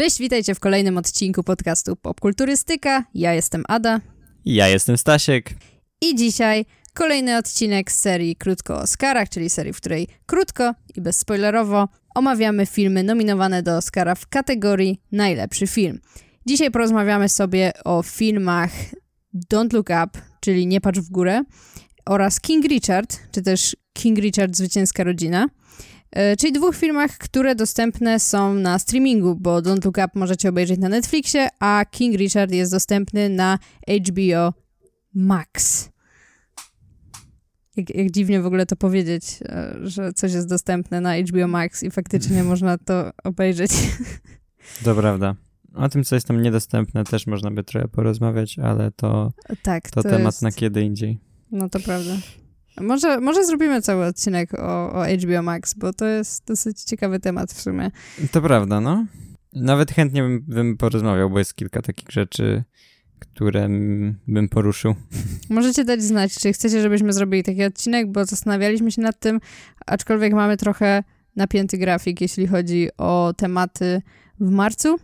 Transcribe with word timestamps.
Cześć, 0.00 0.18
witajcie 0.18 0.54
w 0.54 0.60
kolejnym 0.60 0.98
odcinku 0.98 1.42
podcastu 1.42 1.96
Popkulturystyka. 1.96 3.04
Ja 3.14 3.34
jestem 3.34 3.64
Ada. 3.68 4.00
Ja 4.44 4.68
jestem 4.68 4.98
Stasiek. 4.98 5.50
I 6.00 6.14
dzisiaj 6.14 6.64
kolejny 6.94 7.36
odcinek 7.36 7.92
z 7.92 8.00
serii 8.00 8.36
Krótko 8.36 8.74
o 8.74 8.80
Oscarach, 8.80 9.28
czyli 9.28 9.50
serii, 9.50 9.72
w 9.72 9.76
której 9.76 10.08
krótko 10.26 10.74
i 10.96 11.00
bezspoilerowo 11.00 11.88
omawiamy 12.14 12.66
filmy 12.66 13.04
nominowane 13.04 13.62
do 13.62 13.76
Oscara 13.76 14.14
w 14.14 14.26
kategorii 14.26 15.00
Najlepszy 15.12 15.66
film. 15.66 16.00
Dzisiaj 16.46 16.70
porozmawiamy 16.70 17.28
sobie 17.28 17.72
o 17.84 18.02
filmach 18.02 18.70
Don't 19.52 19.72
Look 19.72 19.88
Up, 20.04 20.20
czyli 20.40 20.66
Nie 20.66 20.80
patrz 20.80 21.00
w 21.00 21.10
górę, 21.10 21.42
oraz 22.06 22.40
King 22.40 22.64
Richard, 22.64 23.18
czy 23.32 23.42
też 23.42 23.76
King 23.92 24.18
Richard 24.18 24.56
Zwycięska 24.56 25.04
Rodzina, 25.04 25.48
czyli 26.38 26.52
dwóch 26.52 26.76
filmach, 26.76 27.18
które 27.18 27.54
dostępne 27.54 28.20
są 28.20 28.54
na 28.54 28.78
streamingu, 28.78 29.36
bo 29.36 29.58
Don't 29.58 29.84
Look 29.84 29.96
Up 29.98 30.08
możecie 30.14 30.48
obejrzeć 30.48 30.80
na 30.80 30.88
Netflixie, 30.88 31.48
a 31.58 31.84
King 31.90 32.16
Richard 32.16 32.52
jest 32.52 32.72
dostępny 32.72 33.28
na 33.28 33.58
HBO 34.08 34.52
Max. 35.14 35.90
Jak, 37.76 37.94
jak 37.94 38.10
dziwnie 38.10 38.40
w 38.40 38.46
ogóle 38.46 38.66
to 38.66 38.76
powiedzieć, 38.76 39.38
e, 39.42 39.76
że 39.82 40.12
coś 40.12 40.32
jest 40.32 40.48
dostępne 40.48 41.00
na 41.00 41.16
HBO 41.16 41.48
Max 41.48 41.82
i 41.82 41.90
faktycznie 41.90 42.44
można 42.52 42.78
to 42.78 43.10
obejrzeć. 43.24 43.70
To 44.84 44.94
prawda. 44.94 45.34
O 45.74 45.88
tym, 45.88 46.04
co 46.04 46.14
jest 46.14 46.26
tam 46.26 46.42
niedostępne, 46.42 47.04
też 47.04 47.26
można 47.26 47.50
by 47.50 47.64
trochę 47.64 47.88
porozmawiać, 47.88 48.58
ale 48.58 48.90
to, 48.90 49.32
tak, 49.62 49.90
to, 49.90 50.02
to 50.02 50.08
temat 50.08 50.34
jest... 50.34 50.42
na 50.42 50.52
kiedy 50.52 50.82
indziej. 50.82 51.18
No 51.50 51.68
to 51.68 51.80
prawda. 51.80 52.16
Może, 52.80 53.20
może 53.20 53.44
zrobimy 53.44 53.82
cały 53.82 54.06
odcinek 54.06 54.54
o, 54.54 54.92
o 54.92 55.04
HBO 55.04 55.42
Max, 55.42 55.74
bo 55.74 55.92
to 55.92 56.06
jest 56.06 56.46
dosyć 56.46 56.82
ciekawy 56.82 57.20
temat 57.20 57.52
w 57.52 57.60
sumie. 57.60 57.90
To 58.32 58.42
prawda, 58.42 58.80
no. 58.80 59.06
Nawet 59.52 59.90
chętnie 59.90 60.22
bym, 60.22 60.44
bym 60.48 60.76
porozmawiał, 60.76 61.30
bo 61.30 61.38
jest 61.38 61.54
kilka 61.54 61.82
takich 61.82 62.10
rzeczy, 62.10 62.64
które 63.18 63.68
bym 64.28 64.48
poruszył. 64.50 64.94
Możecie 65.50 65.84
dać 65.84 66.02
znać, 66.02 66.34
czy 66.34 66.52
chcecie, 66.52 66.82
żebyśmy 66.82 67.12
zrobili 67.12 67.42
taki 67.42 67.64
odcinek, 67.64 68.12
bo 68.12 68.24
zastanawialiśmy 68.24 68.92
się 68.92 69.02
nad 69.02 69.18
tym, 69.18 69.40
aczkolwiek 69.86 70.32
mamy 70.32 70.56
trochę 70.56 71.02
napięty 71.36 71.78
grafik, 71.78 72.20
jeśli 72.20 72.46
chodzi 72.46 72.88
o 72.98 73.34
tematy 73.36 74.02
w 74.40 74.50
marcu. 74.50 74.96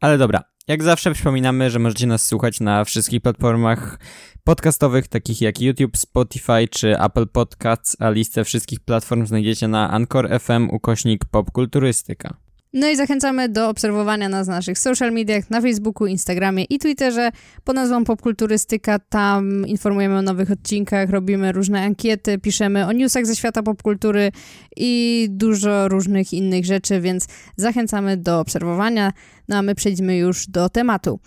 Ale 0.00 0.18
dobra, 0.18 0.49
jak 0.70 0.82
zawsze 0.82 1.12
przypominamy, 1.12 1.70
że 1.70 1.78
możecie 1.78 2.06
nas 2.06 2.26
słuchać 2.26 2.60
na 2.60 2.84
wszystkich 2.84 3.20
platformach 3.20 3.98
podcastowych, 4.44 5.08
takich 5.08 5.40
jak 5.40 5.60
YouTube, 5.60 5.96
Spotify 5.96 6.68
czy 6.70 6.98
Apple 6.98 7.26
Podcasts, 7.26 7.96
a 8.00 8.10
listę 8.10 8.44
wszystkich 8.44 8.80
platform 8.80 9.26
znajdziecie 9.26 9.68
na 9.68 9.90
Anchor 9.90 10.40
FM 10.40 10.68
ukośnik 10.70 11.24
popkulturystyka. 11.24 12.36
No 12.72 12.88
i 12.88 12.96
zachęcamy 12.96 13.48
do 13.48 13.68
obserwowania 13.68 14.28
nas 14.28 14.48
na 14.48 14.54
naszych 14.54 14.78
social 14.78 15.12
mediach, 15.12 15.50
na 15.50 15.60
Facebooku, 15.60 16.06
Instagramie 16.06 16.64
i 16.64 16.78
Twitterze 16.78 17.30
pod 17.64 17.76
nazwą 17.76 18.04
Popkulturystyka. 18.04 18.98
Tam 18.98 19.66
informujemy 19.66 20.18
o 20.18 20.22
nowych 20.22 20.50
odcinkach, 20.50 21.10
robimy 21.10 21.52
różne 21.52 21.82
ankiety, 21.82 22.38
piszemy 22.38 22.86
o 22.86 22.92
newsach 22.92 23.26
ze 23.26 23.36
świata 23.36 23.62
popkultury 23.62 24.32
i 24.76 25.26
dużo 25.30 25.88
różnych 25.88 26.32
innych 26.32 26.64
rzeczy, 26.64 27.00
więc 27.00 27.26
zachęcamy 27.56 28.16
do 28.16 28.40
obserwowania. 28.40 29.12
No 29.48 29.56
a 29.56 29.62
my 29.62 29.74
przejdźmy 29.74 30.16
już 30.16 30.46
do 30.46 30.68
tematu. 30.68 31.20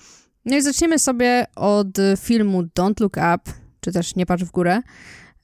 No 0.46 0.58
i 0.58 0.62
zaczniemy 0.62 1.00
sobie 1.00 1.46
od 1.56 1.98
filmu 2.20 2.64
Don't 2.64 3.02
Look 3.02 3.18
Up, 3.18 3.52
czy 3.80 3.92
też 3.92 4.16
Nie 4.16 4.26
patrz 4.26 4.44
w 4.44 4.52
górę. 4.52 4.82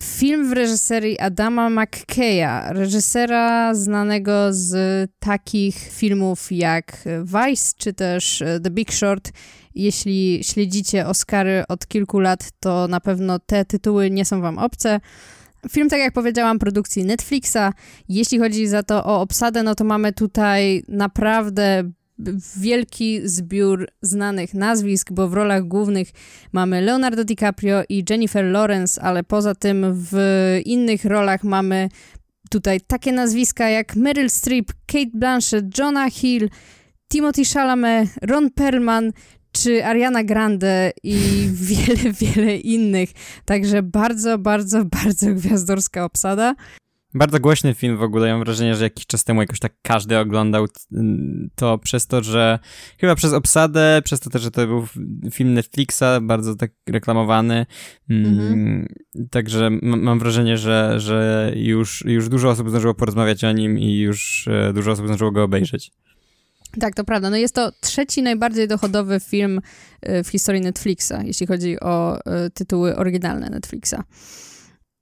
Film 0.03 0.50
w 0.50 0.53
reżyserii 0.53 1.19
Adama 1.19 1.69
McKeya, 1.69 2.73
reżysera 2.73 3.73
znanego 3.75 4.31
z 4.50 4.73
takich 5.19 5.75
filmów 5.75 6.52
jak 6.52 6.97
Vice 7.23 7.72
czy 7.78 7.94
też 7.94 8.42
e, 8.42 8.59
The 8.59 8.70
Big 8.70 8.94
Short. 8.94 9.31
Jeśli 9.75 10.39
śledzicie 10.44 11.08
Oscary 11.08 11.64
od 11.67 11.88
kilku 11.88 12.20
lat, 12.20 12.50
to 12.59 12.88
na 12.88 13.00
pewno 13.00 13.39
te 13.39 13.66
tytuły 13.66 14.11
nie 14.11 14.25
są 14.25 14.42
wam 14.42 14.58
obce. 14.58 14.99
Film, 15.70 15.89
tak 15.89 15.99
jak 15.99 16.14
powiedziałam, 16.14 16.60
produkcji 16.60 17.05
Netflixa. 17.05 17.73
Jeśli 18.10 18.39
chodzi 18.39 18.67
za 18.67 18.83
to 18.83 19.05
o 19.05 19.21
obsadę, 19.21 19.64
no 19.64 19.76
to 19.76 19.83
mamy 19.83 20.14
tutaj 20.14 20.83
naprawdę 20.87 21.92
wielki 22.57 23.21
zbiór 23.23 23.87
znanych 24.02 24.53
nazwisk, 24.53 25.11
bo 25.11 25.27
w 25.27 25.33
rolach 25.33 25.63
głównych 25.63 26.07
mamy 26.52 26.81
Leonardo 26.81 27.23
DiCaprio 27.23 27.83
i 27.89 28.05
Jennifer 28.09 28.45
Lawrence, 28.45 29.02
ale 29.02 29.23
poza 29.23 29.55
tym 29.55 29.85
w 29.93 30.15
innych 30.65 31.05
rolach 31.05 31.43
mamy 31.43 31.89
tutaj 32.49 32.81
takie 32.81 33.11
nazwiska 33.11 33.69
jak 33.69 33.95
Meryl 33.95 34.30
Streep, 34.30 34.73
Kate 34.87 35.11
Blanchett, 35.13 35.77
Jonah 35.77 36.13
Hill, 36.13 36.49
Timothy 37.11 37.45
Chalamet, 37.45 38.09
Ron 38.21 38.51
Perlman 38.51 39.11
czy 39.51 39.86
Ariana 39.86 40.23
Grande 40.23 40.91
i 41.03 41.15
wiele, 41.69 42.13
wiele 42.13 42.55
innych. 42.55 43.09
Także 43.45 43.83
bardzo, 43.83 44.37
bardzo, 44.37 44.86
bardzo 44.86 45.33
gwiazdorska 45.33 46.05
obsada. 46.05 46.55
Bardzo 47.14 47.39
głośny 47.39 47.73
film 47.73 47.97
w 47.97 48.03
ogóle. 48.03 48.27
Ja 48.27 48.33
mam 48.33 48.43
wrażenie, 48.43 48.75
że 48.75 48.83
jakiś 48.83 49.05
czas 49.05 49.23
temu 49.23 49.42
jakoś 49.42 49.59
tak 49.59 49.73
każdy 49.81 50.20
oglądał 50.20 50.65
to 51.55 51.77
przez 51.77 52.08
to, 52.08 52.23
że 52.23 52.59
chyba 52.97 53.15
przez 53.15 53.33
obsadę, 53.33 54.02
przez 54.05 54.20
to 54.20 54.30
też, 54.30 54.42
że 54.42 54.52
to 54.52 54.67
był 54.67 54.87
film 55.31 55.53
Netflixa, 55.53 56.03
bardzo 56.21 56.55
tak 56.55 56.71
reklamowany. 56.89 57.65
Mhm. 58.09 58.87
Także 59.31 59.69
mam 59.81 60.19
wrażenie, 60.19 60.58
że, 60.58 60.99
że 60.99 61.52
już, 61.55 62.03
już 62.05 62.30
dużo 62.30 62.49
osób 62.49 62.69
zdążyło 62.69 62.93
porozmawiać 62.93 63.43
o 63.43 63.52
nim 63.52 63.80
i 63.80 63.98
już 63.98 64.48
e, 64.48 64.73
dużo 64.73 64.92
osób 64.92 65.05
zdążyło 65.05 65.31
go 65.31 65.43
obejrzeć. 65.43 65.92
Tak, 66.80 66.95
to 66.95 67.03
prawda. 67.03 67.30
No 67.30 67.37
jest 67.37 67.55
to 67.55 67.71
trzeci 67.81 68.21
najbardziej 68.21 68.67
dochodowy 68.67 69.19
film 69.19 69.61
e, 70.02 70.23
w 70.23 70.27
historii 70.27 70.61
Netflixa, 70.61 71.14
jeśli 71.23 71.48
chodzi 71.48 71.80
o 71.80 72.25
e, 72.25 72.49
tytuły 72.49 72.95
oryginalne 72.95 73.49
Netflixa. 73.49 73.95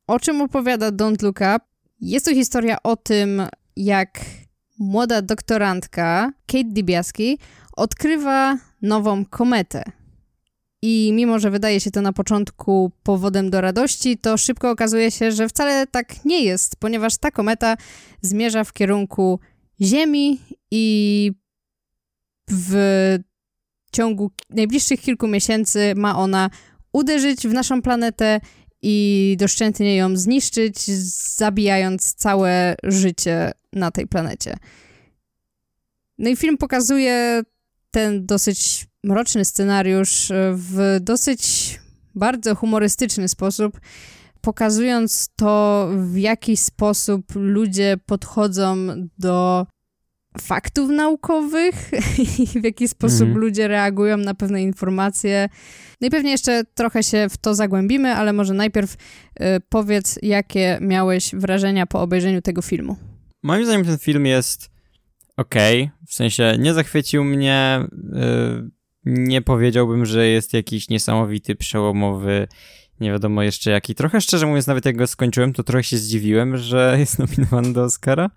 O 0.07 0.19
czym 0.19 0.41
opowiada 0.41 0.91
Don't 0.91 1.23
Look 1.23 1.39
Up? 1.55 1.59
Jest 2.01 2.25
to 2.25 2.33
historia 2.33 2.83
o 2.83 2.95
tym, 2.95 3.41
jak 3.75 4.19
młoda 4.79 5.21
doktorantka 5.21 6.31
Kate 6.47 6.63
DiBiaski 6.63 7.39
odkrywa 7.75 8.57
nową 8.81 9.25
kometę. 9.25 9.83
I 10.81 11.11
mimo, 11.13 11.39
że 11.39 11.51
wydaje 11.51 11.79
się 11.79 11.91
to 11.91 12.01
na 12.01 12.13
początku 12.13 12.91
powodem 13.03 13.49
do 13.49 13.61
radości, 13.61 14.17
to 14.17 14.37
szybko 14.37 14.69
okazuje 14.69 15.11
się, 15.11 15.31
że 15.31 15.49
wcale 15.49 15.87
tak 15.87 16.25
nie 16.25 16.43
jest, 16.43 16.75
ponieważ 16.75 17.17
ta 17.17 17.31
kometa 17.31 17.77
zmierza 18.21 18.63
w 18.63 18.73
kierunku 18.73 19.39
Ziemi 19.81 20.39
i 20.71 21.31
w 22.49 22.75
ciągu 23.91 24.31
najbliższych 24.49 25.01
kilku 25.01 25.27
miesięcy 25.27 25.93
ma 25.95 26.17
ona 26.17 26.49
uderzyć 26.93 27.47
w 27.47 27.53
naszą 27.53 27.81
planetę 27.81 28.39
i 28.81 29.35
doszczętnie 29.39 29.95
ją 29.95 30.17
zniszczyć, 30.17 30.77
zabijając 31.35 32.13
całe 32.13 32.75
życie 32.83 33.51
na 33.73 33.91
tej 33.91 34.07
planecie. 34.07 34.57
No 36.17 36.29
i 36.29 36.35
film 36.35 36.57
pokazuje 36.57 37.43
ten 37.91 38.25
dosyć 38.25 38.87
mroczny 39.03 39.45
scenariusz 39.45 40.31
w 40.53 40.97
dosyć 41.01 41.79
bardzo 42.15 42.55
humorystyczny 42.55 43.27
sposób, 43.27 43.79
pokazując 44.41 45.29
to, 45.35 45.87
w 45.97 46.17
jaki 46.17 46.57
sposób 46.57 47.35
ludzie 47.35 47.97
podchodzą 48.05 48.75
do 49.17 49.67
faktów 50.41 50.89
naukowych 50.89 51.91
i 52.39 52.59
w 52.59 52.63
jaki 52.63 52.87
sposób 52.87 53.21
mhm. 53.21 53.37
ludzie 53.39 53.67
reagują 53.67 54.17
na 54.17 54.33
pewne 54.33 54.61
informacje. 54.63 55.49
No 56.01 56.07
i 56.07 56.11
pewnie 56.11 56.31
jeszcze 56.31 56.63
trochę 56.75 57.03
się 57.03 57.27
w 57.29 57.37
to 57.37 57.55
zagłębimy, 57.55 58.15
ale 58.15 58.33
może 58.33 58.53
najpierw 58.53 58.93
y, 58.93 59.43
powiedz, 59.69 60.19
jakie 60.21 60.77
miałeś 60.81 61.35
wrażenia 61.35 61.85
po 61.85 62.01
obejrzeniu 62.01 62.41
tego 62.41 62.61
filmu. 62.61 62.97
Moim 63.43 63.65
zdaniem 63.65 63.85
ten 63.85 63.97
film 63.97 64.25
jest 64.25 64.69
ok, 65.37 65.55
w 66.07 66.13
sensie 66.13 66.55
nie 66.59 66.73
zachwycił 66.73 67.23
mnie, 67.23 67.79
y, 67.93 68.69
nie 69.05 69.41
powiedziałbym, 69.41 70.05
że 70.05 70.27
jest 70.27 70.53
jakiś 70.53 70.89
niesamowity, 70.89 71.55
przełomowy, 71.55 72.47
nie 72.99 73.11
wiadomo 73.11 73.43
jeszcze 73.43 73.71
jaki. 73.71 73.95
Trochę 73.95 74.21
szczerze 74.21 74.45
mówiąc, 74.45 74.67
nawet 74.67 74.85
jak 74.85 74.97
go 74.97 75.07
skończyłem, 75.07 75.53
to 75.53 75.63
trochę 75.63 75.83
się 75.83 75.97
zdziwiłem, 75.97 76.57
że 76.57 76.95
jest 76.99 77.19
nominowany 77.19 77.73
do 77.73 77.83
Oscara. 77.83 78.29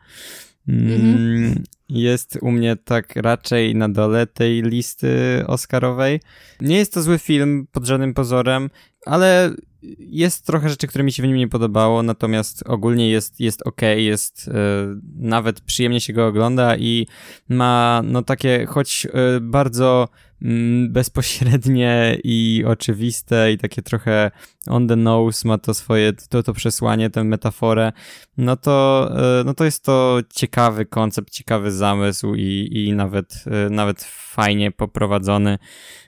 Mhm. 0.68 1.00
Mm, 1.00 1.64
jest 1.90 2.38
u 2.42 2.50
mnie 2.50 2.76
tak 2.76 3.16
raczej 3.16 3.74
na 3.74 3.88
dole 3.88 4.26
tej 4.26 4.62
listy 4.62 5.44
Oscarowej. 5.46 6.20
Nie 6.60 6.76
jest 6.76 6.94
to 6.94 7.02
zły 7.02 7.18
film 7.18 7.66
pod 7.72 7.84
żadnym 7.86 8.14
pozorem, 8.14 8.70
ale 9.06 9.54
jest 9.98 10.46
trochę 10.46 10.68
rzeczy, 10.68 10.86
które 10.86 11.04
mi 11.04 11.12
się 11.12 11.22
w 11.22 11.26
nim 11.26 11.36
nie 11.36 11.48
podobało, 11.48 12.02
natomiast 12.02 12.62
ogólnie 12.66 13.10
jest, 13.10 13.40
jest 13.40 13.62
ok, 13.66 13.80
jest 13.96 14.48
y, 14.48 14.52
nawet 15.16 15.60
przyjemnie 15.60 16.00
się 16.00 16.12
go 16.12 16.26
ogląda 16.26 16.76
i 16.76 17.06
ma 17.48 18.02
no 18.04 18.22
takie, 18.22 18.66
choć 18.66 19.06
y, 19.36 19.40
bardzo 19.40 20.08
mm, 20.42 20.92
bezpośrednie 20.92 22.18
i 22.24 22.64
oczywiste 22.66 23.52
i 23.52 23.58
takie 23.58 23.82
trochę 23.82 24.30
on 24.66 24.88
the 24.88 24.96
nose 24.96 25.48
ma 25.48 25.58
to 25.58 25.74
swoje, 25.74 26.12
to, 26.12 26.42
to 26.42 26.52
przesłanie, 26.52 27.10
tę 27.10 27.24
metaforę, 27.24 27.92
no 28.36 28.56
to, 28.56 29.08
e, 29.40 29.44
no 29.44 29.54
to 29.54 29.64
jest 29.64 29.84
to 29.84 30.18
ciekawy 30.34 30.86
koncept, 30.86 31.30
ciekawy 31.30 31.72
zamysł 31.72 32.34
i, 32.34 32.68
i 32.72 32.92
nawet, 32.92 33.44
e, 33.46 33.70
nawet 33.70 34.04
fajnie 34.04 34.72
poprowadzony. 34.72 35.58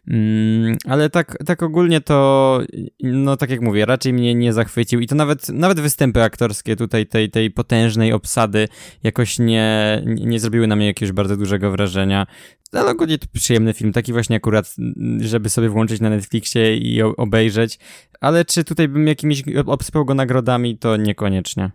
Mm, 0.08 0.76
ale 0.88 1.10
tak, 1.10 1.38
tak 1.46 1.62
ogólnie 1.62 2.00
to, 2.00 2.60
no 3.02 3.36
tak 3.36 3.50
jak 3.50 3.60
mówię, 3.60 3.86
raczej 3.86 4.12
mnie 4.12 4.34
nie 4.34 4.52
zachwycił 4.52 5.00
i 5.00 5.06
to 5.06 5.14
nawet, 5.14 5.48
nawet 5.48 5.80
występy 5.80 6.22
aktorskie 6.22 6.76
tutaj 6.76 7.06
tej, 7.06 7.30
tej 7.30 7.50
potężnej 7.50 8.12
obsady 8.12 8.68
jakoś 9.02 9.38
nie, 9.38 10.02
nie 10.06 10.40
zrobiły 10.40 10.66
na 10.66 10.76
mnie 10.76 10.86
jakiegoś 10.86 11.12
bardzo 11.12 11.36
dużego 11.36 11.70
wrażenia. 11.70 12.26
Ale 12.72 12.90
ogólnie 12.90 13.18
to 13.18 13.26
przyjemny 13.32 13.72
film, 13.72 13.92
taki 13.92 14.12
właśnie 14.12 14.36
akurat, 14.36 14.74
żeby 15.20 15.50
sobie 15.50 15.68
włączyć 15.68 16.00
na 16.00 16.10
Netflixie 16.10 16.76
i 16.76 17.02
obejrzeć. 17.02 17.78
Ale 18.20 18.41
czy 18.44 18.64
tutaj 18.64 18.88
bym 18.88 19.06
jakimiś 19.06 19.44
obsypał 19.66 20.04
go 20.04 20.14
nagrodami, 20.14 20.78
to 20.78 20.96
niekoniecznie. 20.96 21.70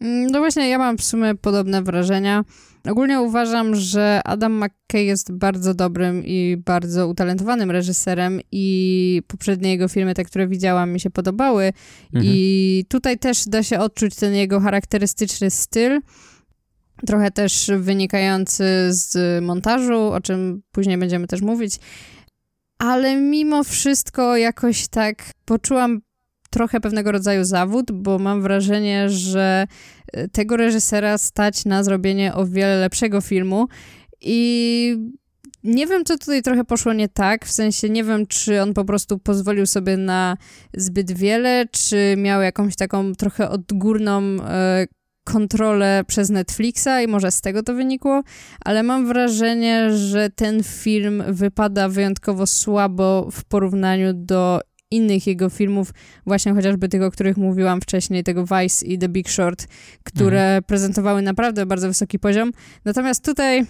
Mm, 0.00 0.26
no 0.26 0.38
właśnie, 0.38 0.68
ja 0.68 0.78
mam 0.78 0.98
w 0.98 1.04
sumie 1.04 1.34
podobne 1.34 1.82
wrażenia. 1.82 2.44
Ogólnie 2.90 3.20
uważam, 3.20 3.74
że 3.74 4.20
Adam 4.24 4.64
McKay 4.64 5.04
jest 5.04 5.32
bardzo 5.32 5.74
dobrym 5.74 6.22
i 6.24 6.56
bardzo 6.64 7.08
utalentowanym 7.08 7.70
reżyserem 7.70 8.40
i 8.52 9.22
poprzednie 9.26 9.70
jego 9.70 9.88
filmy, 9.88 10.14
te, 10.14 10.24
które 10.24 10.48
widziałam, 10.48 10.92
mi 10.92 11.00
się 11.00 11.10
podobały. 11.10 11.72
Mhm. 12.04 12.24
I 12.24 12.84
tutaj 12.88 13.18
też 13.18 13.44
da 13.46 13.62
się 13.62 13.78
odczuć 13.78 14.14
ten 14.14 14.34
jego 14.34 14.60
charakterystyczny 14.60 15.50
styl, 15.50 16.00
trochę 17.06 17.30
też 17.30 17.70
wynikający 17.78 18.64
z 18.88 19.44
montażu, 19.44 19.98
o 19.98 20.20
czym 20.20 20.62
później 20.72 20.98
będziemy 20.98 21.26
też 21.26 21.40
mówić. 21.40 21.78
Ale 22.78 23.16
mimo 23.16 23.64
wszystko 23.64 24.36
jakoś 24.36 24.88
tak 24.88 25.24
poczułam 25.44 26.00
trochę 26.50 26.80
pewnego 26.80 27.12
rodzaju 27.12 27.44
zawód, 27.44 27.92
bo 27.92 28.18
mam 28.18 28.42
wrażenie, 28.42 29.08
że 29.08 29.66
e, 30.12 30.28
tego 30.28 30.56
reżysera 30.56 31.18
stać 31.18 31.64
na 31.64 31.82
zrobienie 31.82 32.34
o 32.34 32.46
wiele 32.46 32.76
lepszego 32.76 33.20
filmu. 33.20 33.68
I 34.20 34.96
nie 35.64 35.86
wiem, 35.86 36.04
co 36.04 36.18
tutaj 36.18 36.42
trochę 36.42 36.64
poszło 36.64 36.92
nie 36.92 37.08
tak, 37.08 37.46
w 37.46 37.52
sensie 37.52 37.88
nie 37.88 38.04
wiem, 38.04 38.26
czy 38.26 38.62
on 38.62 38.74
po 38.74 38.84
prostu 38.84 39.18
pozwolił 39.18 39.66
sobie 39.66 39.96
na 39.96 40.36
zbyt 40.74 41.12
wiele, 41.12 41.64
czy 41.70 42.14
miał 42.18 42.42
jakąś 42.42 42.76
taką 42.76 43.14
trochę 43.14 43.50
odgórną 43.50 44.22
e, 44.22 44.86
kontrolę 45.26 46.04
przez 46.06 46.30
Netflixa 46.30 47.02
i 47.04 47.08
może 47.08 47.30
z 47.30 47.40
tego 47.40 47.62
to 47.62 47.74
wynikło, 47.74 48.22
ale 48.64 48.82
mam 48.82 49.06
wrażenie, 49.06 49.96
że 49.96 50.30
ten 50.30 50.62
film 50.62 51.22
wypada 51.28 51.88
wyjątkowo 51.88 52.46
słabo 52.46 53.28
w 53.32 53.44
porównaniu 53.44 54.12
do 54.14 54.60
innych 54.90 55.26
jego 55.26 55.50
filmów, 55.50 55.90
właśnie 56.26 56.54
chociażby 56.54 56.88
tych, 56.88 57.02
o 57.02 57.10
których 57.10 57.36
mówiłam 57.36 57.80
wcześniej, 57.80 58.24
tego 58.24 58.44
Vice 58.44 58.86
i 58.86 58.98
The 58.98 59.08
Big 59.08 59.30
Short, 59.30 59.66
które 60.04 60.42
mhm. 60.42 60.62
prezentowały 60.62 61.22
naprawdę 61.22 61.66
bardzo 61.66 61.88
wysoki 61.88 62.18
poziom. 62.18 62.52
Natomiast 62.84 63.24
tutaj 63.24 63.66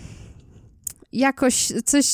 jakoś 1.13 1.73
coś... 1.85 2.07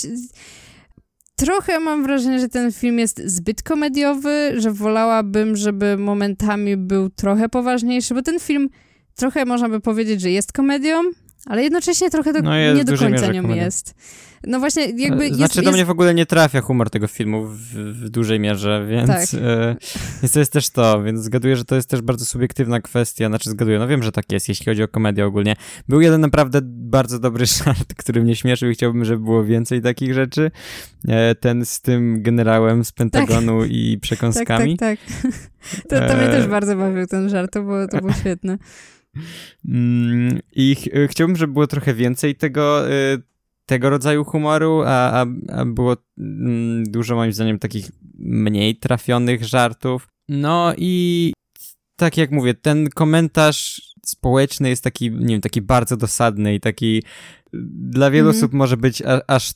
Trochę 1.37 1.81
mam 1.81 2.03
wrażenie, 2.03 2.41
że 2.41 2.49
ten 2.49 2.73
film 2.73 2.99
jest 2.99 3.23
zbyt 3.25 3.63
komediowy, 3.63 4.53
że 4.57 4.73
wolałabym, 4.73 5.57
żeby 5.57 5.97
momentami 5.97 6.77
był 6.77 7.11
trochę 7.11 7.49
poważniejszy, 7.49 8.15
bo 8.15 8.23
ten 8.23 8.41
film 8.41 8.69
trochę 9.15 9.45
można 9.45 9.69
by 9.69 9.81
powiedzieć, 9.81 10.21
że 10.21 10.31
jest 10.31 10.53
komedią, 10.53 11.03
ale 11.47 11.63
jednocześnie 11.63 12.11
trochę 12.11 12.33
do, 12.33 12.43
no 12.43 12.75
nie 12.75 12.85
do 12.85 12.99
końca 12.99 13.33
nią 13.33 13.55
jest. 13.55 13.95
No 14.47 14.61
właśnie, 14.61 14.83
jakby. 14.97 15.25
Jest, 15.25 15.37
znaczy, 15.37 15.55
do 15.55 15.63
jest... 15.63 15.75
mnie 15.75 15.85
w 15.85 15.91
ogóle 15.91 16.15
nie 16.15 16.27
trafia 16.27 16.61
humor 16.61 16.91
tego 16.91 17.07
filmu 17.07 17.47
w, 17.47 17.59
w 17.75 18.09
dużej 18.09 18.41
mierze, 18.41 18.87
więc. 18.91 19.09
Tak. 19.09 19.41
E, 19.43 19.77
więc 20.23 20.33
to 20.33 20.39
jest 20.39 20.53
też 20.53 20.71
to, 20.71 21.03
więc 21.03 21.21
zgaduję, 21.21 21.57
że 21.57 21.65
to 21.65 21.75
jest 21.75 21.89
też 21.89 22.01
bardzo 22.01 22.25
subiektywna 22.25 22.81
kwestia. 22.81 23.29
Znaczy, 23.29 23.51
zgaduję, 23.51 23.79
no 23.79 23.89
wiem, 23.89 24.03
że 24.03 24.13
tak 24.13 24.33
jest, 24.33 24.49
jeśli 24.49 24.67
chodzi 24.67 24.83
o 24.83 24.89
komedię 24.89 25.27
ogólnie. 25.27 25.57
Był 25.89 26.01
jeden 26.01 26.21
naprawdę 26.21 26.61
bardzo 26.65 27.19
dobry 27.19 27.47
żart, 27.65 27.95
który 27.97 28.23
mnie 28.23 28.37
śmieszył 28.37 28.71
i 28.71 28.75
chciałbym, 28.75 29.05
żeby 29.05 29.25
było 29.25 29.45
więcej 29.45 29.83
takich 29.83 30.15
rzeczy. 30.15 30.51
E, 31.09 31.35
ten 31.35 31.65
z 31.65 31.81
tym 31.81 32.23
generałem 32.23 32.85
z 32.85 32.93
Pentagonu 32.93 33.61
tak. 33.61 33.71
i 33.71 33.99
przekąskami. 34.01 34.77
Tak, 34.77 34.99
tak, 35.01 35.23
tak. 35.23 35.33
To, 35.89 36.09
to 36.09 36.17
mnie 36.17 36.27
też 36.27 36.45
e, 36.45 36.49
bardzo 36.49 36.77
bawił 36.77 37.07
ten 37.07 37.29
żart, 37.29 37.53
to 37.53 37.63
było, 37.63 37.89
to 37.89 37.99
było 37.99 38.13
świetne. 38.21 38.59
Mm, 39.69 40.39
I 40.53 40.77
ch 40.77 40.89
chciałbym, 41.09 41.37
żeby 41.37 41.53
było 41.53 41.67
trochę 41.67 41.95
więcej 41.95 42.35
tego, 42.35 42.91
y, 42.91 43.23
tego 43.67 43.91
rodzaju 43.91 44.25
humoru, 44.25 44.83
a, 44.87 45.23
a, 45.23 45.27
a 45.49 45.65
było 45.65 45.97
mm, 46.19 46.85
dużo 46.85 47.17
moim 47.17 47.33
zdaniem 47.33 47.59
takich 47.59 47.91
mniej 48.19 48.77
trafionych 48.77 49.45
żartów. 49.45 50.09
No 50.29 50.75
i 50.77 51.33
tak 51.97 52.17
jak 52.17 52.31
mówię, 52.31 52.55
ten 52.55 52.89
komentarz 52.91 53.93
społeczny 54.07 54.69
jest 54.69 54.85
taki, 54.85 55.11
nie 55.11 55.35
wiem, 55.35 55.41
taki 55.41 55.63
bardzo 55.63 55.97
dosadny 55.97 56.55
i 56.55 56.61
taki 56.61 57.03
dla 57.53 58.11
wielu 58.11 58.29
mm 58.29 58.35
-hmm. 58.35 58.39
osób 58.39 58.53
może 58.53 58.77
być 58.77 59.03
a, 59.03 59.21
aż 59.27 59.53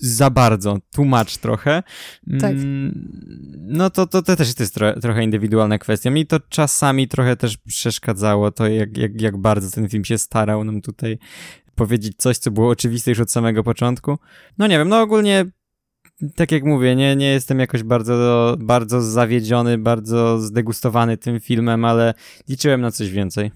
za 0.00 0.30
bardzo, 0.30 0.78
tłumacz 0.92 1.36
trochę. 1.36 1.82
Tak. 2.40 2.52
Mm, 2.52 3.08
no 3.60 3.90
to, 3.90 4.06
to, 4.06 4.22
to 4.22 4.36
też 4.36 4.60
jest 4.60 4.74
tro, 4.74 5.00
trochę 5.00 5.24
indywidualna 5.24 5.78
kwestia. 5.78 6.10
Mi 6.10 6.26
to 6.26 6.40
czasami 6.40 7.08
trochę 7.08 7.36
też 7.36 7.56
przeszkadzało, 7.56 8.50
to 8.50 8.68
jak, 8.68 8.96
jak, 8.96 9.20
jak 9.20 9.36
bardzo 9.36 9.70
ten 9.70 9.88
film 9.88 10.04
się 10.04 10.18
starał 10.18 10.64
nam 10.64 10.80
tutaj 10.80 11.18
powiedzieć 11.74 12.16
coś, 12.16 12.38
co 12.38 12.50
było 12.50 12.68
oczywiste 12.70 13.10
już 13.10 13.20
od 13.20 13.30
samego 13.30 13.64
początku. 13.64 14.18
No 14.58 14.66
nie 14.66 14.78
wiem, 14.78 14.88
no 14.88 15.00
ogólnie 15.00 15.46
tak 16.36 16.52
jak 16.52 16.64
mówię, 16.64 16.96
nie, 16.96 17.16
nie 17.16 17.26
jestem 17.26 17.58
jakoś 17.58 17.82
bardzo, 17.82 18.56
bardzo 18.60 19.02
zawiedziony, 19.02 19.78
bardzo 19.78 20.38
zdegustowany 20.38 21.16
tym 21.16 21.40
filmem, 21.40 21.84
ale 21.84 22.14
liczyłem 22.48 22.80
na 22.80 22.90
coś 22.90 23.10
więcej. 23.10 23.50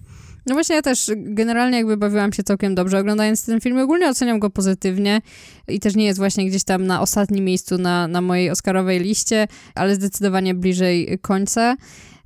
No 0.46 0.54
właśnie 0.54 0.76
ja 0.76 0.82
też 0.82 1.10
generalnie 1.16 1.78
jakby 1.78 1.96
bawiłam 1.96 2.32
się 2.32 2.42
całkiem 2.42 2.74
dobrze 2.74 2.98
oglądając 2.98 3.46
ten 3.46 3.60
film. 3.60 3.78
Ogólnie 3.78 4.08
oceniam 4.08 4.38
go 4.38 4.50
pozytywnie 4.50 5.20
i 5.68 5.80
też 5.80 5.96
nie 5.96 6.04
jest 6.04 6.18
właśnie 6.18 6.46
gdzieś 6.46 6.64
tam 6.64 6.86
na 6.86 7.00
ostatnim 7.00 7.44
miejscu 7.44 7.78
na, 7.78 8.08
na 8.08 8.20
mojej 8.20 8.50
Oscarowej 8.50 9.00
liście, 9.00 9.48
ale 9.74 9.94
zdecydowanie 9.94 10.54
bliżej 10.54 11.18
końca. 11.22 11.76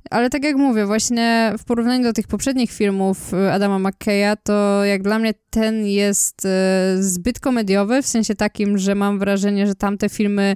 Ale 0.09 0.29
tak 0.29 0.43
jak 0.43 0.55
mówię, 0.55 0.85
właśnie 0.85 1.53
w 1.57 1.63
porównaniu 1.63 2.03
do 2.03 2.13
tych 2.13 2.27
poprzednich 2.27 2.71
filmów 2.71 3.33
y, 3.33 3.51
Adama 3.51 3.79
McKeya, 3.79 4.35
to 4.43 4.85
jak 4.85 5.03
dla 5.03 5.19
mnie 5.19 5.33
ten 5.49 5.85
jest 5.85 6.45
y, 6.45 7.03
zbyt 7.03 7.39
komediowy, 7.39 8.01
w 8.01 8.07
sensie 8.07 8.35
takim, 8.35 8.77
że 8.77 8.95
mam 8.95 9.19
wrażenie, 9.19 9.67
że 9.67 9.75
tamte 9.75 10.09
filmy 10.09 10.55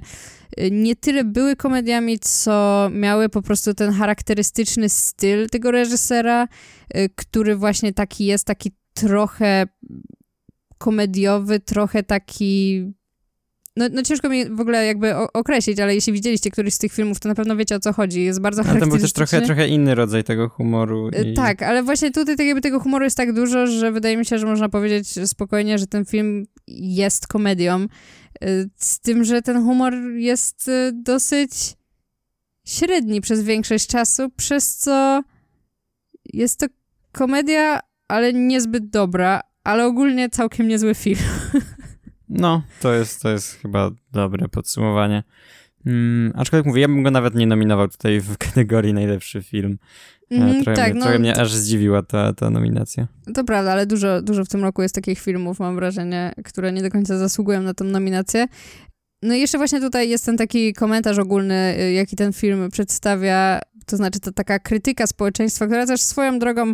y, 0.60 0.70
nie 0.70 0.96
tyle 0.96 1.24
były 1.24 1.56
komediami, 1.56 2.18
co 2.18 2.88
miały 2.92 3.28
po 3.28 3.42
prostu 3.42 3.74
ten 3.74 3.92
charakterystyczny 3.92 4.88
styl 4.88 5.48
tego 5.48 5.70
reżysera, 5.70 6.48
który 7.14 7.56
właśnie 7.56 7.92
taki 7.92 8.24
jest, 8.24 8.46
taki 8.46 8.70
trochę 8.94 9.66
komediowy, 10.78 11.60
trochę 11.60 12.02
taki 12.02 12.84
no, 13.76 13.88
no 13.92 14.02
ciężko 14.02 14.28
mi 14.28 14.50
w 14.50 14.60
ogóle 14.60 14.86
jakby 14.86 15.16
określić, 15.16 15.80
ale 15.80 15.94
jeśli 15.94 16.12
widzieliście 16.12 16.50
któryś 16.50 16.74
z 16.74 16.78
tych 16.78 16.92
filmów, 16.92 17.20
to 17.20 17.28
na 17.28 17.34
pewno 17.34 17.56
wiecie 17.56 17.76
o 17.76 17.80
co 17.80 17.92
chodzi. 17.92 18.22
Jest 18.22 18.40
bardzo 18.40 18.62
charakterystyczny. 18.62 18.92
Ale 18.92 19.00
to 19.00 19.16
był 19.16 19.24
też 19.24 19.30
trochę, 19.30 19.46
trochę 19.46 19.68
inny 19.68 19.94
rodzaj 19.94 20.24
tego 20.24 20.48
humoru. 20.48 21.08
Y, 21.08 21.30
I... 21.30 21.34
Tak, 21.34 21.62
ale 21.62 21.82
właśnie 21.82 22.10
tutaj 22.10 22.36
tak 22.36 22.46
jakby 22.46 22.60
tego 22.60 22.80
humoru 22.80 23.04
jest 23.04 23.16
tak 23.16 23.32
dużo, 23.32 23.66
że 23.66 23.92
wydaje 23.92 24.16
mi 24.16 24.26
się, 24.26 24.38
że 24.38 24.46
można 24.46 24.68
powiedzieć 24.68 25.08
spokojnie, 25.28 25.78
że 25.78 25.86
ten 25.86 26.04
film 26.04 26.46
jest 26.68 27.26
komedią. 27.26 27.86
Y, 28.44 28.70
z 28.76 29.00
tym, 29.00 29.24
że 29.24 29.42
ten 29.42 29.62
humor 29.62 29.94
jest 30.16 30.68
y, 30.68 30.92
dosyć 30.92 31.52
średni 32.66 33.20
przez 33.20 33.42
większość 33.42 33.86
czasu, 33.86 34.30
przez 34.36 34.76
co 34.76 35.22
jest 36.32 36.60
to 36.60 36.66
komedia, 37.12 37.80
ale 38.08 38.32
niezbyt 38.32 38.90
dobra, 38.90 39.40
ale 39.64 39.86
ogólnie 39.86 40.30
całkiem 40.30 40.68
niezły 40.68 40.94
film. 40.94 41.20
No, 42.34 42.62
to 42.80 42.94
jest, 42.94 43.22
to 43.22 43.30
jest 43.30 43.52
chyba 43.52 43.90
dobre 44.12 44.48
podsumowanie. 44.48 45.22
Hmm, 45.84 46.32
aczkolwiek 46.36 46.66
mówię, 46.66 46.80
ja 46.80 46.88
bym 46.88 47.02
go 47.02 47.10
nawet 47.10 47.34
nie 47.34 47.46
nominował 47.46 47.88
tutaj 47.88 48.20
w 48.20 48.38
kategorii 48.46 48.94
najlepszy 48.94 49.42
film. 49.42 49.78
Mm, 50.30 50.64
trochę, 50.64 50.76
tak, 50.76 50.90
mnie, 50.90 51.00
no, 51.00 51.06
trochę 51.06 51.18
mnie 51.18 51.40
aż 51.40 51.54
zdziwiła 51.54 52.02
ta, 52.02 52.32
ta 52.32 52.50
nominacja. 52.50 53.08
To 53.34 53.44
prawda, 53.44 53.72
ale 53.72 53.86
dużo, 53.86 54.22
dużo 54.22 54.44
w 54.44 54.48
tym 54.48 54.62
roku 54.62 54.82
jest 54.82 54.94
takich 54.94 55.20
filmów, 55.20 55.60
mam 55.60 55.74
wrażenie, 55.74 56.32
które 56.44 56.72
nie 56.72 56.82
do 56.82 56.90
końca 56.90 57.18
zasługują 57.18 57.62
na 57.62 57.74
tę 57.74 57.84
nominację. 57.84 58.46
No 59.22 59.34
i 59.34 59.40
jeszcze 59.40 59.58
właśnie 59.58 59.80
tutaj 59.80 60.08
jest 60.08 60.26
ten 60.26 60.36
taki 60.36 60.72
komentarz 60.72 61.18
ogólny, 61.18 61.76
y, 61.80 61.92
jaki 61.92 62.16
ten 62.16 62.32
film 62.32 62.68
przedstawia, 62.70 63.60
to 63.86 63.96
znaczy 63.96 64.20
to 64.20 64.32
taka 64.32 64.58
krytyka 64.58 65.06
społeczeństwa, 65.06 65.66
która 65.66 65.86
też 65.86 66.00
swoją 66.00 66.38
drogą 66.38 66.72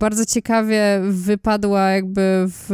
bardzo 0.00 0.26
ciekawie 0.26 1.00
wypadła 1.10 1.90
jakby 1.90 2.44
w 2.46 2.70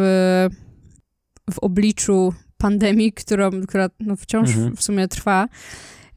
w 1.50 1.58
obliczu 1.58 2.34
pandemii, 2.58 3.12
którą, 3.12 3.50
która 3.50 3.88
no, 4.00 4.16
wciąż 4.16 4.48
mhm. 4.48 4.76
w 4.76 4.82
sumie 4.82 5.08
trwa. 5.08 5.48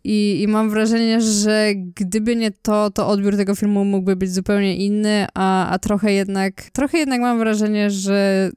I, 0.03 0.41
I 0.41 0.47
mam 0.47 0.69
wrażenie, 0.69 1.21
że 1.21 1.71
gdyby 1.75 2.35
nie 2.35 2.51
to, 2.51 2.91
to 2.91 3.07
odbiór 3.07 3.37
tego 3.37 3.55
filmu 3.55 3.85
mógłby 3.85 4.15
być 4.15 4.33
zupełnie 4.33 4.75
inny, 4.75 5.27
a, 5.33 5.69
a 5.69 5.79
trochę 5.79 6.13
jednak, 6.13 6.53
trochę 6.73 6.97
jednak 6.97 7.21
mam 7.21 7.39
wrażenie, 7.39 7.89
że 7.89 8.51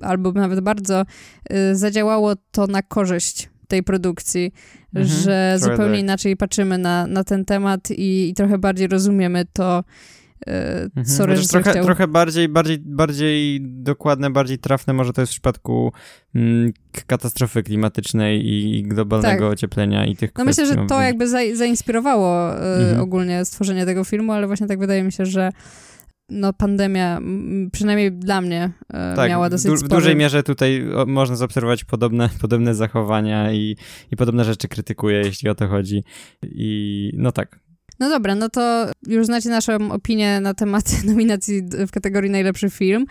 albo 0.00 0.32
nawet 0.32 0.60
bardzo 0.60 1.04
y, 1.52 1.76
zadziałało 1.76 2.32
to 2.50 2.66
na 2.66 2.82
korzyść 2.82 3.48
tej 3.68 3.82
produkcji, 3.82 4.52
Mhm, 4.94 5.06
że 5.06 5.56
trochę 5.58 5.76
zupełnie 5.76 5.94
tak. 5.94 6.02
inaczej 6.02 6.36
patrzymy 6.36 6.78
na, 6.78 7.06
na 7.06 7.24
ten 7.24 7.44
temat 7.44 7.90
i, 7.90 8.28
i 8.28 8.34
trochę 8.34 8.58
bardziej 8.58 8.88
rozumiemy 8.88 9.44
to, 9.52 9.84
e, 10.46 10.82
Mhm. 10.82 11.06
co 11.06 11.26
reżyser 11.26 11.50
trochę, 11.50 11.70
chciał. 11.70 11.84
trochę 11.84 12.08
bardziej, 12.08 12.48
bardziej, 12.48 12.78
bardziej 12.78 13.60
dokładne, 13.62 14.30
bardziej 14.30 14.58
trafne 14.58 14.92
może 14.92 15.12
to 15.12 15.20
jest 15.20 15.32
w 15.32 15.34
przypadku 15.34 15.92
mm, 16.34 16.72
katastrofy 17.06 17.62
klimatycznej 17.62 18.48
i 18.52 18.82
globalnego 18.82 19.44
Tak. 19.44 19.52
ocieplenia 19.52 20.06
i 20.06 20.16
tych 20.16 20.30
No 20.38 20.44
myślę, 20.44 20.66
że 20.66 20.76
to 20.88 21.00
jakby 21.00 21.28
za, 21.28 21.38
zainspirowało 21.54 22.54
e, 22.54 22.76
Mhm. 22.80 23.00
ogólnie 23.00 23.44
stworzenie 23.44 23.86
tego 23.86 24.04
filmu, 24.04 24.32
ale 24.32 24.46
właśnie 24.46 24.66
tak 24.66 24.78
wydaje 24.78 25.02
mi 25.02 25.12
się, 25.12 25.26
że 25.26 25.50
no 26.30 26.52
pandemia, 26.52 27.20
przynajmniej 27.72 28.12
dla 28.12 28.40
mnie, 28.40 28.70
e, 28.94 29.14
tak, 29.16 29.28
miała 29.30 29.50
dosyć 29.50 29.66
du- 29.70 29.76
w 29.76 29.78
spory... 29.78 29.94
dużej 29.94 30.16
mierze 30.16 30.42
tutaj 30.42 30.84
można 31.06 31.36
zaobserwować 31.36 31.84
podobne, 31.84 32.28
podobne 32.42 32.74
zachowania 32.74 33.52
i, 33.52 33.76
i 34.10 34.16
podobne 34.16 34.44
rzeczy 34.44 34.68
krytykuje, 34.68 35.16
jeśli 35.18 35.48
o 35.48 35.54
to 35.54 35.68
chodzi. 35.68 36.04
I 36.42 37.10
no 37.16 37.32
tak. 37.32 37.60
No 38.00 38.08
dobra, 38.08 38.34
no 38.34 38.48
to 38.48 38.86
już 39.06 39.26
znacie 39.26 39.48
naszą 39.48 39.92
opinię 39.92 40.40
na 40.40 40.54
temat 40.54 40.84
nominacji 41.04 41.62
w 41.86 41.90
kategorii 41.90 42.30
najlepszy 42.30 42.70
film. 42.70 43.06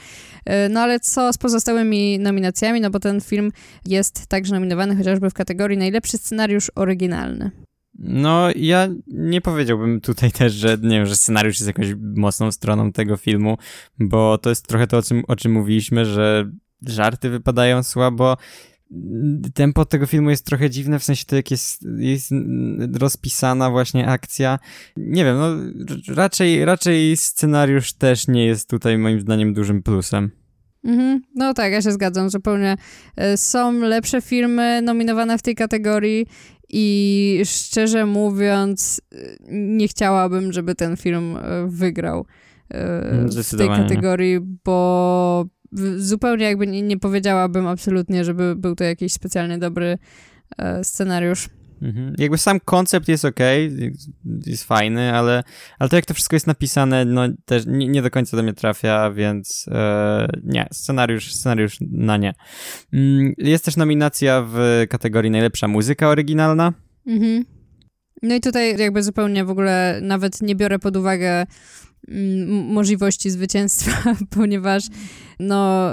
E, 0.45 0.69
No 0.69 0.79
ale 0.79 0.99
co 0.99 1.33
z 1.33 1.37
pozostałymi 1.37 2.19
nominacjami? 2.19 2.81
No 2.81 2.89
bo 2.89 2.99
ten 2.99 3.21
film 3.21 3.51
jest 3.85 4.27
także 4.27 4.53
nominowany 4.53 4.95
chociażby 4.95 5.29
w 5.29 5.33
kategorii 5.33 5.77
najlepszy 5.77 6.17
scenariusz 6.17 6.71
oryginalny. 6.75 7.51
No, 7.99 8.47
ja 8.55 8.87
nie 9.07 9.41
powiedziałbym 9.41 10.01
tutaj 10.01 10.31
też, 10.31 10.53
że 10.53 10.77
nie 10.81 10.97
wiem, 10.97 11.05
że 11.05 11.15
scenariusz 11.15 11.59
jest 11.59 11.67
jakąś 11.67 11.87
mocną 12.15 12.51
stroną 12.51 12.91
tego 12.91 13.17
filmu, 13.17 13.57
bo 13.99 14.37
to 14.37 14.49
jest 14.49 14.67
trochę 14.67 14.87
to, 14.87 14.97
o 14.97 15.01
czym, 15.01 15.23
o 15.27 15.35
czym 15.35 15.51
mówiliśmy, 15.51 16.05
że 16.05 16.51
żarty 16.85 17.29
wypadają 17.29 17.83
słabo. 17.83 18.37
Tempo 19.53 19.85
tego 19.85 20.05
filmu 20.05 20.29
jest 20.29 20.45
trochę 20.45 20.69
dziwne, 20.69 20.99
w 20.99 21.03
sensie 21.03 21.25
to 21.25 21.35
jak 21.35 21.51
jest, 21.51 21.85
jest 21.97 22.31
rozpisana 22.99 23.69
właśnie 23.69 24.07
akcja. 24.07 24.59
Nie 24.97 25.23
wiem, 25.23 25.37
no 25.37 25.47
raczej, 26.15 26.65
raczej 26.65 27.17
scenariusz 27.17 27.93
też 27.93 28.27
nie 28.27 28.45
jest 28.45 28.69
tutaj 28.69 28.97
moim 28.97 29.21
zdaniem 29.21 29.53
dużym 29.53 29.83
plusem. 29.83 30.31
Mhm. 30.83 31.21
No 31.35 31.53
tak, 31.53 31.71
ja 31.71 31.81
się 31.81 31.91
zgadzam 31.91 32.29
zupełnie. 32.29 32.75
E, 33.15 33.37
Są 33.37 33.79
lepsze 33.79 34.21
filmy 34.21 34.81
nominowane 34.81 35.37
w 35.37 35.41
tej 35.41 35.55
kategorii 35.55 36.25
i 36.69 37.41
szczerze 37.45 38.05
mówiąc 38.05 39.01
e, 39.11 39.17
nie 39.51 39.87
chciałabym, 39.87 40.53
żeby 40.53 40.75
ten 40.75 40.97
film 40.97 41.37
e, 41.37 41.67
wygrał 41.67 42.25
w 42.69 43.57
tej 43.57 43.67
kategorii, 43.67 44.39
bo 44.65 45.45
zupełnie 45.97 46.45
jakby 46.45 46.67
nie, 46.67 46.81
nie 46.81 46.99
powiedziałabym 46.99 47.67
absolutnie, 47.67 48.23
żeby 48.23 48.55
był 48.55 48.75
to 48.75 48.83
jakiś 48.83 49.13
specjalnie 49.13 49.57
dobry 49.57 49.97
e, 50.57 50.83
scenariusz. 50.83 51.49
Mhm. 51.81 52.15
Jakby 52.17 52.37
sam 52.37 52.59
koncept 52.59 53.07
jest 53.07 53.25
ok, 53.25 53.39
jest 54.45 54.63
fajny, 54.63 55.13
ale, 55.13 55.43
ale 55.79 55.89
to 55.89 55.95
jak 55.95 56.05
to 56.05 56.13
wszystko 56.13 56.35
jest 56.35 56.47
napisane, 56.47 57.05
no 57.05 57.27
też 57.45 57.63
nie, 57.67 57.87
nie 57.87 58.01
do 58.01 58.09
końca 58.09 58.37
do 58.37 58.43
mnie 58.43 58.53
trafia, 58.53 59.11
więc 59.11 59.65
e, 59.71 60.27
nie, 60.43 60.67
scenariusz, 60.71 61.33
scenariusz 61.33 61.77
na 61.81 62.17
nie. 62.17 62.33
Mm, 62.93 63.33
Jest 63.37 63.65
też 63.65 63.77
nominacja 63.77 64.45
w 64.47 64.85
kategorii 64.89 65.31
najlepsza 65.31 65.67
muzyka 65.67 66.09
oryginalna. 66.09 66.73
Mhm. 67.07 67.45
No 68.23 68.35
i 68.35 68.41
tutaj 68.41 68.77
jakby 68.77 69.03
zupełnie 69.03 69.45
w 69.45 69.49
ogóle 69.49 69.99
nawet 70.01 70.41
nie 70.41 70.55
biorę 70.55 70.79
pod 70.79 70.97
uwagę 70.97 71.45
możliwości 72.67 73.29
zwycięstwa, 73.29 73.91
ponieważ 74.37 74.83
no 75.39 75.89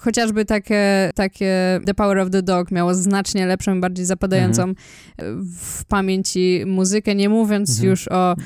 chociażby 0.00 0.44
takie, 0.44 1.10
takie 1.14 1.80
The 1.86 1.94
Power 1.94 2.18
of 2.18 2.30
the 2.30 2.42
Dog 2.42 2.70
miało 2.70 2.94
znacznie 2.94 3.46
lepszą 3.46 3.80
bardziej 3.80 4.06
zapadającą 4.06 4.62
e, 4.68 4.74
w 5.60 5.84
pamięci 5.84 6.62
muzykę, 6.66 7.14
nie 7.14 7.28
mówiąc 7.28 7.70
Mhm. 7.70 7.88
już 7.90 8.08
o 8.08 8.36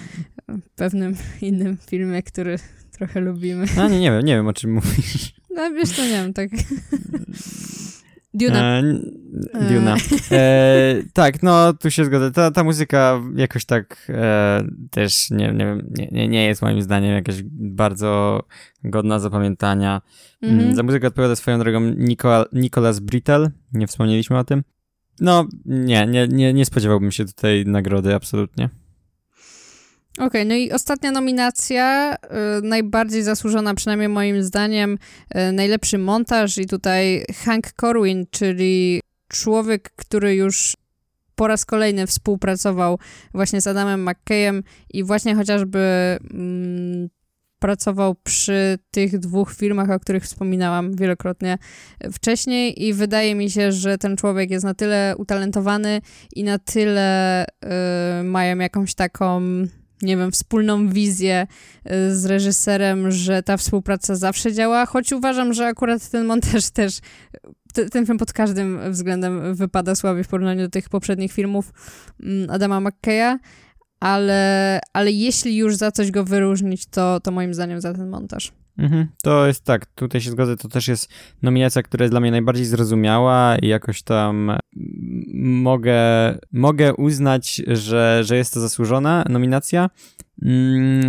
pewnym 0.76 1.16
innym 1.40 1.76
filmie, 1.90 2.22
który 2.22 2.56
trochę 2.98 3.20
lubimy. 3.20 3.64
No 3.76 3.88
nie, 3.88 4.00
nie 4.00 4.10
wiem, 4.10 4.24
nie 4.24 4.34
wiem 4.36 4.46
o 4.46 4.52
czym 4.52 4.72
mówisz. 4.74 5.34
No 5.54 5.70
wiesz, 5.70 5.90
to 5.96 6.02
nie 6.02 6.08
wiem, 6.08 6.32
tak... 6.32 6.48
Duna. 8.36 8.78
E, 8.78 8.82
Duna. 9.68 9.96
E, 10.30 10.94
tak, 11.12 11.42
no 11.42 11.72
tu 11.72 11.90
się 11.90 12.04
zgodzę. 12.04 12.30
Ta, 12.30 12.50
ta 12.50 12.64
muzyka 12.64 13.20
jakoś 13.36 13.64
tak 13.64 14.06
e, 14.08 14.64
też 14.90 15.30
nie, 15.30 15.52
nie, 15.52 15.76
nie, 16.12 16.28
nie, 16.28 16.46
jest 16.46 16.62
moim 16.62 16.82
zdaniem 16.82 17.14
jakaś 17.14 17.42
bardzo 17.52 18.42
godna 18.84 19.18
zapamiętania. 19.18 20.02
Mm, 20.42 20.74
Za 20.74 20.82
muzykę 20.82 21.06
odpowiada 21.06 21.36
swoją 21.36 21.58
drogą 21.58 21.80
Nicola, 21.80 22.44
Nicolas 22.52 23.00
Britell. 23.00 23.50
Nie 23.72 23.86
wspomnieliśmy 23.86 24.38
o 24.38 24.44
tym. 24.44 24.62
No, 25.20 25.46
nie, 25.66 26.06
nie, 26.06 26.28
nie, 26.28 26.52
nie 26.54 26.64
spodziewałbym 26.64 27.10
się 27.10 27.24
tutaj 27.24 27.64
nagrody, 27.66 28.14
absolutnie. 28.14 28.68
Okej, 30.18 30.46
no 30.46 30.54
i 30.54 30.72
ostatnia 30.72 31.10
nominacja, 31.10 32.14
y, 32.14 32.62
najbardziej 32.62 33.22
zasłużona, 33.22 33.74
przynajmniej 33.74 34.08
moim 34.08 34.42
zdaniem, 34.42 34.98
y, 35.48 35.52
najlepszy 35.52 35.98
montaż 35.98 36.58
i 36.58 36.66
tutaj 36.66 37.24
Hank 37.44 37.72
Corwin, 37.72 38.26
czyli 38.30 39.00
człowiek, 39.28 39.90
który 39.96 40.34
już 40.34 40.76
po 41.34 41.46
raz 41.46 41.64
kolejny 41.64 42.06
współpracował 42.06 42.98
właśnie 43.34 43.60
z 43.60 43.66
Adamem 43.66 44.08
McKayem 44.08 44.62
i 44.90 45.04
właśnie 45.04 45.34
chociażby 45.34 45.78
mm, 46.30 47.08
pracował 47.58 48.14
przy 48.14 48.78
tych 48.90 49.18
dwóch 49.18 49.54
filmach, 49.54 49.90
o 49.90 50.00
których 50.00 50.24
wspominałam 50.24 50.96
wielokrotnie 50.96 51.58
wcześniej 52.12 52.84
i 52.84 52.94
wydaje 52.94 53.34
mi 53.34 53.50
się, 53.50 53.72
że 53.72 53.98
ten 53.98 54.16
człowiek 54.16 54.50
jest 54.50 54.64
na 54.64 54.74
tyle 54.74 55.14
utalentowany 55.18 56.00
i 56.32 56.44
na 56.44 56.58
tyle 56.58 57.44
y, 57.44 58.24
mają 58.24 58.58
jakąś 58.58 58.94
taką 58.94 59.42
nie 60.02 60.16
wiem, 60.16 60.32
wspólną 60.32 60.88
wizję 60.88 61.46
y, 61.86 62.16
z 62.16 62.24
reżyserem, 62.24 63.10
że 63.10 63.42
ta 63.42 63.56
współpraca 63.56 64.14
zawsze 64.14 64.52
działa, 64.52 64.86
choć 64.86 65.12
uważam, 65.12 65.54
że 65.54 65.66
akurat 65.66 66.10
ten 66.10 66.26
montaż 66.26 66.70
też, 66.70 66.98
ten 67.90 68.06
film 68.06 68.18
pod 68.18 68.32
każdym 68.32 68.92
względem 68.92 69.54
wypada 69.54 69.94
słabiej 69.94 70.24
w 70.24 70.28
porównaniu 70.28 70.60
do 70.60 70.70
tych 70.70 70.88
poprzednich 70.88 71.32
filmów 71.32 71.72
mm, 72.22 72.50
Adama 72.50 72.80
McKeya, 72.80 73.38
ale, 74.00 74.80
ale 74.92 75.12
jeśli 75.12 75.56
już 75.56 75.76
za 75.76 75.92
coś 75.92 76.10
go 76.10 76.24
wyróżnić, 76.24 76.86
to, 76.86 77.20
to 77.20 77.30
moim 77.30 77.54
zdaniem 77.54 77.80
za 77.80 77.94
ten 77.94 78.08
montaż. 78.08 78.52
Mhm, 78.78 79.08
to 79.22 79.46
jest 79.46 79.64
tak, 79.64 79.86
tutaj 79.86 80.20
się 80.20 80.30
zgodzę, 80.30 80.56
to 80.56 80.68
też 80.68 80.88
jest 80.88 81.08
nominacja, 81.42 81.82
która 81.82 82.02
jest 82.02 82.12
dla 82.12 82.20
mnie 82.20 82.30
najbardziej 82.30 82.64
zrozumiała 82.64 83.56
i 83.62 83.68
jakoś 83.68 84.02
tam 84.02 84.52
mogę, 85.34 85.98
mogę 86.52 86.94
uznać, 86.94 87.62
że, 87.66 88.24
że 88.24 88.36
jest 88.36 88.54
to 88.54 88.60
zasłużona 88.60 89.24
nominacja, 89.28 89.90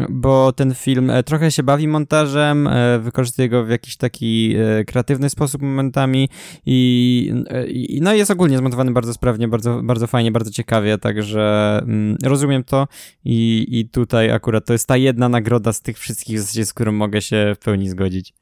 bo 0.10 0.54
ten 0.54 0.74
film 0.74 1.10
e, 1.10 1.24
trochę 1.24 1.52
się 1.52 1.64
bawi 1.64 1.88
montażem, 1.88 2.68
e, 2.68 3.00
wykorzystuje 3.00 3.50
go 3.50 3.66
w 3.66 3.70
jakiś 3.70 3.98
taki 3.98 4.56
e, 4.56 4.86
kreatywny 4.86 5.30
sposób 5.30 5.62
momentami 5.62 6.30
i, 6.66 7.34
i 7.68 8.02
no 8.02 8.14
jest 8.14 8.32
ogólnie 8.32 8.58
zmontowany 8.58 8.92
bardzo 8.92 9.14
sprawnie, 9.14 9.48
bardzo, 9.48 9.84
bardzo 9.84 10.08
fajnie, 10.08 10.32
bardzo 10.32 10.52
ciekawie, 10.52 10.98
także 10.98 11.78
mm, 11.84 12.18
rozumiem 12.24 12.64
to 12.64 12.88
i, 13.26 13.68
i 13.70 13.90
tutaj 13.90 14.32
akurat 14.32 14.66
to 14.66 14.74
jest 14.74 14.88
ta 14.88 14.98
jedna 14.98 15.30
nagroda 15.30 15.74
z 15.74 15.82
tych 15.82 16.00
wszystkich, 16.00 16.42
z 16.42 16.74
którą 16.74 16.92
mogę 16.92 17.22
się 17.22 17.54
w 17.56 17.64
pełni 17.64 17.90
zgodzić. 17.90 18.34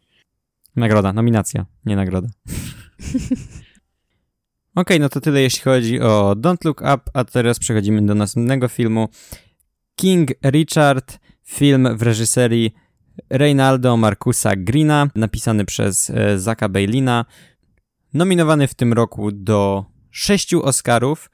Nagroda, 0.75 1.13
nominacja, 1.13 1.65
nie 1.85 1.95
nagroda. 1.95 2.27
Okej, 4.75 4.99
no 4.99 5.09
to 5.09 5.21
tyle 5.21 5.41
jeśli 5.41 5.61
chodzi 5.61 6.01
o 6.01 6.35
Don't 6.37 6.65
Look 6.65 6.81
Up, 6.81 6.99
a 7.13 7.23
teraz 7.23 7.59
przechodzimy 7.59 8.05
do 8.05 8.15
następnego 8.15 8.67
filmu. 8.67 9.09
King 9.95 10.31
Richard, 10.43 11.19
film 11.43 11.97
w 11.97 12.01
reżyserii 12.01 12.73
Reynaldo 13.29 13.97
Marcusa 13.97 14.55
Greena, 14.55 15.07
napisany 15.15 15.65
przez 15.65 16.09
e, 16.09 16.39
Zaka 16.39 16.69
Bailina, 16.69 17.25
nominowany 18.13 18.67
w 18.67 18.73
tym 18.73 18.93
roku 18.93 19.31
do 19.31 19.85
sześciu 20.11 20.63
Oscarów, 20.63 21.29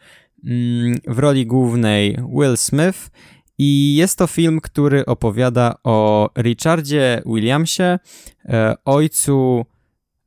mm, 0.46 0.98
w 1.08 1.20
roli 1.20 1.46
głównej 1.46 2.18
Will 2.34 2.58
Smith 2.58 3.10
i 3.58 3.96
jest 3.96 4.18
to 4.18 4.28
film, 4.28 4.62
który 4.62 5.06
opowiada 5.06 5.76
o 5.84 6.30
Richardzie 6.38 7.22
Williamsie, 7.26 8.00
e, 8.46 8.76
ojcu 8.86 9.66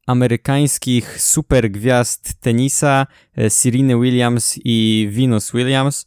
amerykańskich 0.06 1.22
supergwiazd 1.22 2.40
tenisa 2.40 3.06
e, 3.36 3.50
Sereny 3.50 4.00
Williams 4.00 4.58
i 4.64 5.08
Venus 5.12 5.52
Williams. 5.52 6.06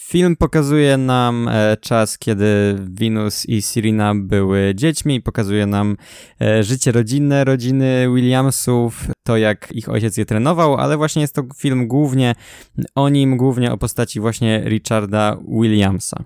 Film 0.00 0.36
pokazuje 0.36 0.96
nam 0.96 1.48
e, 1.48 1.76
czas, 1.76 2.18
kiedy 2.18 2.76
Venus 2.78 3.46
i 3.46 3.62
Serena 3.62 4.14
były 4.14 4.72
dziećmi, 4.74 5.22
pokazuje 5.22 5.66
nam 5.66 5.96
e, 6.40 6.62
życie 6.62 6.92
rodzinne 6.92 7.44
rodziny 7.44 8.06
Williamsów, 8.14 9.06
to 9.26 9.36
jak 9.36 9.72
ich 9.72 9.88
ojciec 9.88 10.16
je 10.16 10.26
trenował, 10.26 10.76
ale 10.76 10.96
właśnie 10.96 11.22
jest 11.22 11.34
to 11.34 11.42
film 11.56 11.88
głównie 11.88 12.34
o 12.94 13.08
nim, 13.08 13.36
głównie 13.36 13.72
o 13.72 13.78
postaci 13.78 14.20
właśnie 14.20 14.62
Richarda 14.64 15.36
Williamsa. 15.48 16.24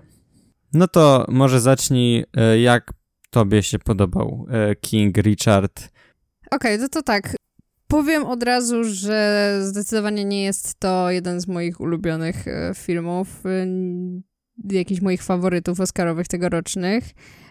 No 0.73 0.87
to 0.87 1.25
może 1.29 1.61
zacznij, 1.61 2.25
e, 2.37 2.59
jak 2.59 2.91
tobie 3.29 3.63
się 3.63 3.79
podobał 3.79 4.47
King 4.81 5.17
Richard 5.17 5.89
Okej, 6.51 6.79
to, 6.79 6.89
to 6.89 7.03
tak. 7.03 7.35
Powiem 7.93 8.25
od 8.25 8.43
razu, 8.43 8.83
że 8.83 9.57
zdecydowanie 9.61 10.25
nie 10.25 10.43
jest 10.43 10.79
to 10.79 11.11
jeden 11.11 11.41
z 11.41 11.47
moich 11.47 11.79
ulubionych 11.79 12.47
e, 12.47 12.71
filmów, 12.75 13.45
y, 13.45 14.75
jakichś 14.75 15.01
moich 15.01 15.23
faworytów 15.23 15.79
Oscarowych 15.79 16.27
tegorocznych. 16.27 17.03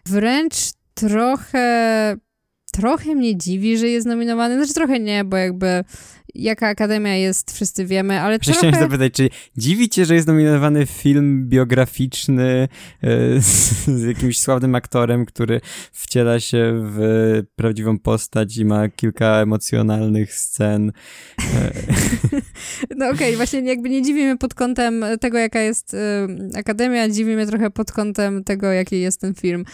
Wręcz 0.07 0.55
trochę 0.95 2.17
trochę 2.73 3.15
mnie 3.15 3.37
dziwi, 3.37 3.79
że 3.79 3.89
jest 3.89 4.07
nominowany. 4.07 4.57
Znaczy 4.57 4.75
trochę 4.75 5.01
nie, 5.01 5.25
bo 5.25 5.37
jakby 5.37 5.85
jaka 6.35 6.69
akademia 6.69 7.17
jest, 7.17 7.53
wszyscy 7.53 7.87
wiemy, 7.87 8.21
ale 8.21 8.39
Przecież 8.39 8.61
trochę... 8.61 8.77
Chciałem 8.77 8.91
zapytać, 8.91 9.13
czy 9.13 9.29
dziwi 9.57 9.89
cię, 9.89 10.05
że 10.05 10.15
jest 10.15 10.27
nominowany 10.27 10.87
film 10.87 11.49
biograficzny 11.49 12.69
e, 13.03 13.09
z, 13.41 13.85
z, 13.87 14.05
jakimś 14.05 14.41
sławnym 14.41 14.75
aktorem, 14.75 15.27
który 15.27 15.61
wciela 15.93 16.41
się 16.41 16.73
w 16.85 17.43
prawdziwą 17.57 17.99
postać 17.99 18.57
i 18.57 18.65
ma 18.65 18.89
kilka 18.89 19.27
emocjonalnych 19.27 20.35
scen? 20.35 20.93
E, 21.39 21.73
no 22.97 23.07
okej, 23.07 23.15
okay, 23.17 23.37
właśnie 23.37 23.61
jakby 23.61 23.91
nie 23.91 24.03
dziwi 24.03 24.25
mnie 24.25 24.37
pod 24.37 24.55
kątem 24.55 25.05
tego, 25.21 25.39
jaka 25.39 25.61
jest 25.61 25.95
y, 25.95 25.99
akademia, 26.55 27.09
dziwi 27.09 27.37
mnie 27.37 27.47
trochę 27.47 27.71
pod 27.71 27.93
kątem 27.93 28.45
tego, 28.45 28.73
jaki 28.73 29.01
jest 29.01 29.21
ten 29.21 29.35
film. 29.35 29.65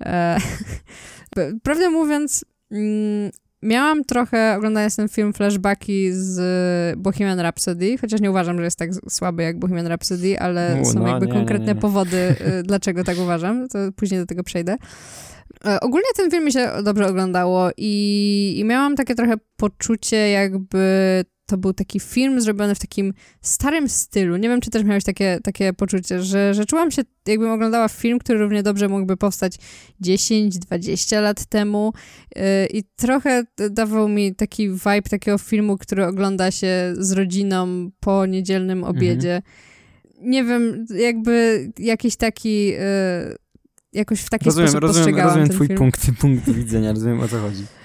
Prawdę 1.62 1.90
mówiąc, 1.90 2.44
miałam 3.62 4.04
trochę, 4.04 4.54
oglądając 4.56 4.96
ten 4.96 5.08
film, 5.08 5.32
flashbacki 5.32 6.12
z 6.12 6.38
Bohemian 6.98 7.40
Rhapsody, 7.40 7.98
chociaż 7.98 8.20
nie 8.20 8.30
uważam, 8.30 8.58
że 8.58 8.64
jest 8.64 8.78
tak 8.78 8.90
słaby 9.08 9.42
jak 9.42 9.58
Bohemian 9.58 9.86
Rhapsody, 9.86 10.40
ale 10.40 10.78
U, 10.82 10.84
są 10.84 10.98
no, 10.98 11.08
jakby 11.08 11.26
nie, 11.26 11.32
konkretne 11.32 11.66
nie, 11.66 11.74
nie, 11.74 11.80
powody, 11.80 12.16
y, 12.60 12.62
dlaczego 12.62 13.04
tak 13.04 13.18
uważam, 13.18 13.68
to 13.68 13.78
później 13.96 14.20
do 14.20 14.26
tego 14.26 14.42
przejdę. 14.42 14.76
E, 15.64 15.80
ogólnie 15.80 16.08
ten 16.16 16.30
film 16.30 16.44
mi 16.44 16.52
się 16.52 16.70
dobrze 16.82 17.06
oglądało 17.06 17.70
i, 17.76 18.54
i 18.58 18.64
miałam 18.64 18.96
takie 18.96 19.14
trochę 19.14 19.34
poczucie, 19.56 20.30
jakby 20.30 21.24
to 21.48 21.58
był 21.58 21.72
taki 21.72 22.00
film 22.00 22.40
zrobiony 22.40 22.74
w 22.74 22.78
takim 22.78 23.14
starym 23.42 23.88
stylu. 23.88 24.36
Nie 24.36 24.48
wiem, 24.48 24.60
czy 24.60 24.70
też 24.70 24.84
miałeś 24.84 25.04
takie, 25.04 25.38
takie 25.42 25.72
poczucie, 25.72 26.22
że, 26.22 26.54
że 26.54 26.66
czułam 26.66 26.90
się, 26.90 27.02
jakbym 27.26 27.50
oglądała 27.50 27.88
film, 27.88 28.18
który 28.18 28.38
równie 28.38 28.62
dobrze 28.62 28.88
mógłby 28.88 29.16
powstać 29.16 29.56
10-20 30.02 31.22
lat 31.22 31.46
temu 31.46 31.92
yy, 32.36 32.42
i 32.66 32.84
trochę 32.96 33.44
dawał 33.70 34.08
mi 34.08 34.34
taki 34.34 34.68
vibe 34.68 35.02
takiego 35.10 35.38
filmu, 35.38 35.78
który 35.78 36.06
ogląda 36.06 36.50
się 36.50 36.94
z 36.98 37.12
rodziną 37.12 37.90
po 38.00 38.26
niedzielnym 38.26 38.78
mhm. 38.78 38.96
obiedzie. 38.96 39.36
Mhm. 39.36 40.30
Nie 40.30 40.44
wiem, 40.44 40.86
jakby 40.94 41.66
jakiś 41.78 42.16
taki... 42.16 42.66
Yy, 42.66 42.78
jakoś 43.92 44.20
w 44.20 44.30
taki 44.30 44.44
rozumiem, 44.44 44.68
sposób 44.68 44.82
rozumiem, 44.82 45.04
postrzegałam 45.04 45.28
rozumiem 45.28 45.48
ten 45.48 45.56
twój 45.56 45.66
film. 45.66 45.78
punkt, 45.78 46.00
punkt 46.20 46.50
widzenia, 46.50 46.92
rozumiem 46.92 47.20
o 47.20 47.28
co 47.28 47.40
chodzi. 47.40 47.77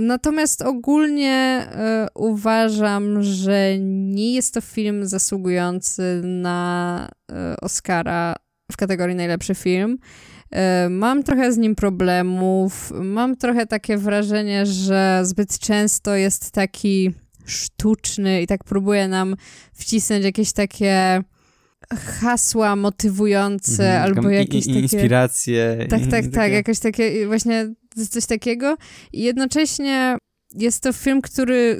Natomiast 0.00 0.62
ogólnie 0.62 1.66
y, 2.06 2.08
uważam, 2.14 3.22
że 3.22 3.78
nie 3.78 4.34
jest 4.34 4.54
to 4.54 4.60
film 4.60 5.06
zasługujący 5.06 6.20
na 6.24 7.08
y, 7.30 7.34
Oscara 7.60 8.34
w 8.72 8.76
kategorii 8.76 9.16
najlepszy 9.16 9.54
film. 9.54 9.98
Y, 10.86 10.90
mam 10.90 11.22
trochę 11.22 11.52
z 11.52 11.58
nim 11.58 11.74
problemów. 11.74 12.92
Mam 13.00 13.36
trochę 13.36 13.66
takie 13.66 13.96
wrażenie, 13.96 14.66
że 14.66 15.20
zbyt 15.24 15.58
często 15.58 16.14
jest 16.14 16.50
taki 16.50 17.10
sztuczny 17.46 18.42
i 18.42 18.46
tak 18.46 18.64
próbuje 18.64 19.08
nam 19.08 19.36
wcisnąć 19.72 20.24
jakieś 20.24 20.52
takie 20.52 21.22
hasła 21.90 22.76
motywujące 22.76 23.94
mhm, 23.94 24.02
albo 24.02 24.30
jakieś 24.30 24.66
i, 24.66 24.70
inspiracje. 24.70 25.76
takie... 25.88 26.06
Tak, 26.06 26.22
tak, 26.22 26.32
tak, 26.32 26.52
jakieś 26.52 26.78
takie 26.78 27.26
właśnie 27.26 27.74
coś 28.10 28.26
takiego. 28.26 28.76
I 29.12 29.22
jednocześnie 29.22 30.16
jest 30.54 30.82
to 30.82 30.92
film, 30.92 31.22
który 31.22 31.78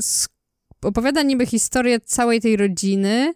opowiada 0.82 1.22
niby 1.22 1.46
historię 1.46 2.00
całej 2.00 2.40
tej 2.40 2.56
rodziny, 2.56 3.34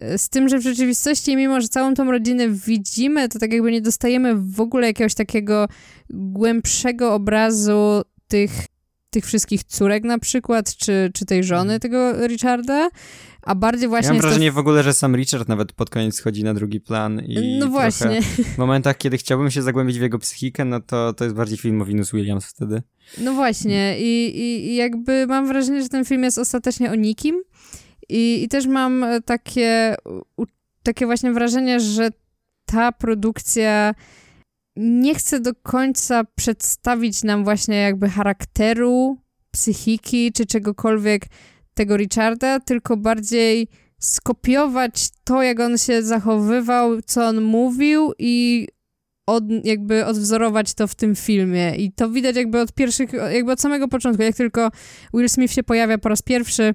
e, 0.00 0.18
z 0.18 0.28
tym, 0.28 0.48
że 0.48 0.58
w 0.58 0.62
rzeczywistości, 0.62 1.36
mimo 1.36 1.60
że 1.60 1.68
całą 1.68 1.94
tą 1.94 2.10
rodzinę 2.10 2.48
widzimy, 2.48 3.28
to 3.28 3.38
tak 3.38 3.52
jakby 3.52 3.72
nie 3.72 3.80
dostajemy 3.80 4.34
w 4.36 4.60
ogóle 4.60 4.86
jakiegoś 4.86 5.14
takiego 5.14 5.68
głębszego 6.10 7.14
obrazu 7.14 8.02
tych, 8.28 8.50
tych 9.16 9.26
wszystkich 9.26 9.64
córek 9.64 10.04
na 10.04 10.18
przykład, 10.18 10.76
czy, 10.76 11.10
czy 11.14 11.26
tej 11.26 11.44
żony 11.44 11.74
mhm. 11.74 11.80
tego 11.80 12.26
Richarda, 12.26 12.88
a 13.42 13.54
bardziej 13.54 13.88
właśnie... 13.88 14.06
Ja 14.06 14.12
mam 14.12 14.22
wrażenie 14.22 14.48
to... 14.48 14.54
w 14.54 14.58
ogóle, 14.58 14.82
że 14.82 14.92
sam 14.92 15.16
Richard 15.16 15.48
nawet 15.48 15.72
pod 15.72 15.90
koniec 15.90 16.14
schodzi 16.14 16.44
na 16.44 16.54
drugi 16.54 16.80
plan 16.80 17.20
i 17.20 17.58
No 17.58 17.66
właśnie. 17.66 18.22
W 18.54 18.58
momentach, 18.58 18.98
kiedy 18.98 19.18
chciałbym 19.18 19.50
się 19.50 19.62
zagłębić 19.62 19.98
w 19.98 20.02
jego 20.02 20.18
psychikę, 20.18 20.64
no 20.64 20.80
to 20.80 21.12
to 21.12 21.24
jest 21.24 21.36
bardziej 21.36 21.58
film 21.58 21.82
o 21.82 21.84
Venus 21.84 22.12
Williams 22.12 22.46
wtedy. 22.46 22.82
No 23.18 23.32
właśnie 23.32 24.00
I, 24.00 24.38
i, 24.38 24.68
i 24.68 24.74
jakby 24.74 25.26
mam 25.26 25.46
wrażenie, 25.46 25.82
że 25.82 25.88
ten 25.88 26.04
film 26.04 26.22
jest 26.22 26.38
ostatecznie 26.38 26.90
o 26.90 26.94
nikim 26.94 27.42
i, 28.08 28.42
i 28.44 28.48
też 28.48 28.66
mam 28.66 29.04
takie, 29.24 29.96
takie 30.82 31.06
właśnie 31.06 31.32
wrażenie, 31.32 31.80
że 31.80 32.10
ta 32.64 32.92
produkcja 32.92 33.94
nie 34.76 35.14
chce 35.14 35.40
do 35.40 35.54
końca 35.54 36.24
przedstawić 36.24 37.22
nam 37.22 37.44
właśnie 37.44 37.76
jakby 37.76 38.08
charakteru, 38.08 39.18
psychiki 39.50 40.32
czy 40.32 40.46
czegokolwiek 40.46 41.26
tego 41.74 41.96
Richarda, 41.96 42.60
tylko 42.60 42.96
bardziej 42.96 43.68
skopiować 43.98 45.08
to, 45.24 45.42
jak 45.42 45.60
on 45.60 45.78
się 45.78 46.02
zachowywał, 46.02 47.02
co 47.02 47.26
on 47.26 47.42
mówił 47.42 48.12
i 48.18 48.66
od, 49.26 49.44
jakby 49.64 50.06
odwzorować 50.06 50.74
to 50.74 50.86
w 50.86 50.94
tym 50.94 51.14
filmie. 51.14 51.76
I 51.76 51.92
to 51.92 52.10
widać 52.10 52.36
jakby 52.36 52.60
od 52.60 52.72
pierwszych, 52.72 53.12
jakby 53.12 53.52
od 53.52 53.60
samego 53.60 53.88
początku, 53.88 54.22
jak 54.22 54.36
tylko 54.36 54.70
Will 55.14 55.28
Smith 55.28 55.54
się 55.54 55.62
pojawia 55.62 55.98
po 55.98 56.08
raz 56.08 56.22
pierwszy, 56.22 56.74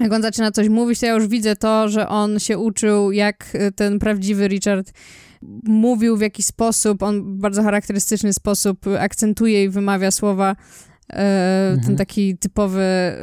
jak 0.00 0.12
on 0.12 0.22
zaczyna 0.22 0.52
coś 0.52 0.68
mówić, 0.68 1.00
to 1.00 1.06
ja 1.06 1.12
już 1.12 1.26
widzę 1.26 1.56
to, 1.56 1.88
że 1.88 2.08
on 2.08 2.38
się 2.38 2.58
uczył, 2.58 3.12
jak 3.12 3.56
ten 3.76 3.98
prawdziwy 3.98 4.48
Richard 4.48 4.92
mówił, 5.64 6.16
w 6.16 6.20
jaki 6.20 6.42
sposób, 6.42 7.02
on 7.02 7.22
w 7.22 7.40
bardzo 7.40 7.62
charakterystyczny 7.62 8.32
sposób 8.32 8.86
akcentuje 8.98 9.64
i 9.64 9.68
wymawia 9.68 10.10
słowa 10.10 10.56
E, 11.12 11.70
mhm. 11.70 11.86
ten 11.86 11.96
taki 11.96 12.38
typowy 12.38 12.80
e, 12.82 13.16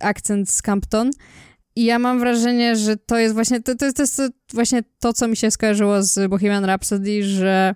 akcent 0.00 0.50
z 0.50 0.62
Campton. 0.62 1.10
I 1.76 1.84
ja 1.84 1.98
mam 1.98 2.20
wrażenie, 2.20 2.76
że 2.76 2.96
to 2.96 3.18
jest 3.18 3.34
właśnie 3.34 3.62
to, 3.62 3.74
to, 3.74 3.84
jest, 3.84 3.96
to 3.96 4.02
jest 4.02 4.22
właśnie 4.54 4.82
to, 4.98 5.12
co 5.12 5.28
mi 5.28 5.36
się 5.36 5.50
skojarzyło 5.50 6.02
z 6.02 6.30
Bohemian 6.30 6.64
Rhapsody, 6.64 7.24
że 7.24 7.74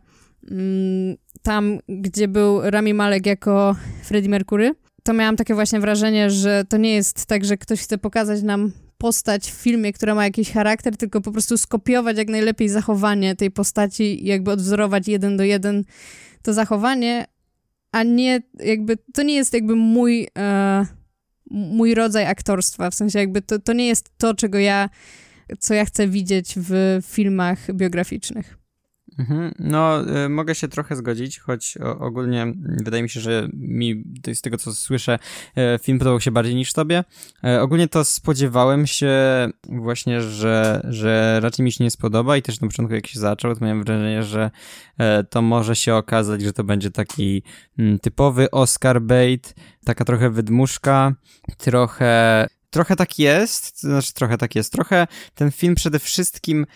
mm, 0.50 1.16
tam, 1.42 1.78
gdzie 1.88 2.28
był 2.28 2.60
Rami 2.62 2.94
Malek 2.94 3.26
jako 3.26 3.76
Freddie 4.02 4.30
Mercury, 4.30 4.74
to 5.02 5.12
miałam 5.12 5.36
takie 5.36 5.54
właśnie 5.54 5.80
wrażenie, 5.80 6.30
że 6.30 6.64
to 6.68 6.76
nie 6.76 6.94
jest 6.94 7.26
tak, 7.26 7.44
że 7.44 7.56
ktoś 7.56 7.80
chce 7.80 7.98
pokazać 7.98 8.42
nam 8.42 8.72
postać 8.98 9.50
w 9.50 9.54
filmie, 9.54 9.92
która 9.92 10.14
ma 10.14 10.24
jakiś 10.24 10.50
charakter, 10.50 10.96
tylko 10.96 11.20
po 11.20 11.32
prostu 11.32 11.58
skopiować 11.58 12.16
jak 12.18 12.28
najlepiej 12.28 12.68
zachowanie 12.68 13.36
tej 13.36 13.50
postaci 13.50 14.24
i 14.24 14.26
jakby 14.26 14.50
odwzorować 14.50 15.08
jeden 15.08 15.36
do 15.36 15.44
jeden 15.44 15.84
to 16.42 16.52
zachowanie, 16.52 17.26
a 17.92 18.02
nie 18.02 18.42
jakby, 18.54 18.98
to 19.14 19.22
nie 19.22 19.34
jest 19.34 19.54
jakby 19.54 19.76
mój, 19.76 20.28
e, 20.38 20.86
mój 21.50 21.94
rodzaj 21.94 22.26
aktorstwa, 22.26 22.90
w 22.90 22.94
sensie 22.94 23.18
jakby 23.18 23.42
to, 23.42 23.58
to 23.58 23.72
nie 23.72 23.86
jest 23.86 24.10
to, 24.18 24.34
czego 24.34 24.58
ja, 24.58 24.90
co 25.58 25.74
ja 25.74 25.84
chcę 25.84 26.08
widzieć 26.08 26.54
w 26.56 26.98
filmach 27.02 27.72
biograficzych. 27.72 28.63
Mhm. 29.18 29.54
No, 29.58 30.00
y, 30.24 30.28
mogę 30.28 30.54
się 30.54 30.68
trochę 30.68 30.96
zgodzić, 30.96 31.38
choć 31.38 31.78
ogólnie 31.98 32.52
wydaje 32.56 33.02
mi 33.02 33.08
się, 33.08 33.20
że 33.20 33.48
mi 33.54 34.04
z 34.34 34.40
tego 34.40 34.58
co 34.58 34.74
słyszę, 34.74 35.18
y, 35.58 35.78
film 35.78 35.98
podobał 35.98 36.20
się 36.20 36.30
bardziej 36.30 36.54
niż 36.54 36.72
tobie. 36.72 37.04
Y, 37.44 37.60
ogólnie 37.60 37.88
to 37.88 38.04
spodziewałem 38.04 38.86
się 38.86 39.12
właśnie, 39.68 40.22
że, 40.22 40.86
że 40.88 41.40
raczej 41.42 41.64
mi 41.64 41.72
się 41.72 41.84
nie 41.84 41.90
spodoba 41.90 42.36
i 42.36 42.42
też 42.42 42.60
na 42.60 42.68
początku 42.68 42.94
jak 42.94 43.06
się 43.06 43.20
zaczął, 43.20 43.54
to 43.54 43.64
miałem 43.64 43.84
wrażenie, 43.84 44.22
że 44.22 44.50
to 45.30 45.42
może 45.42 45.76
się 45.76 45.94
okazać, 45.94 46.42
że 46.42 46.52
to 46.52 46.64
będzie 46.64 46.90
taki 46.90 47.42
mm, 47.78 47.98
typowy 47.98 48.50
Oscar 48.50 49.02
bait, 49.02 49.54
taka 49.84 50.04
trochę 50.04 50.30
wydmuszka, 50.30 51.14
trochę 51.58 52.46
trochę 52.74 52.96
tak 52.96 53.18
jest, 53.18 53.80
znaczy 53.80 54.14
trochę 54.14 54.38
tak 54.38 54.54
jest, 54.54 54.72
trochę 54.72 55.06
ten 55.34 55.50
film 55.50 55.74
przede 55.74 55.98
wszystkim 55.98 56.66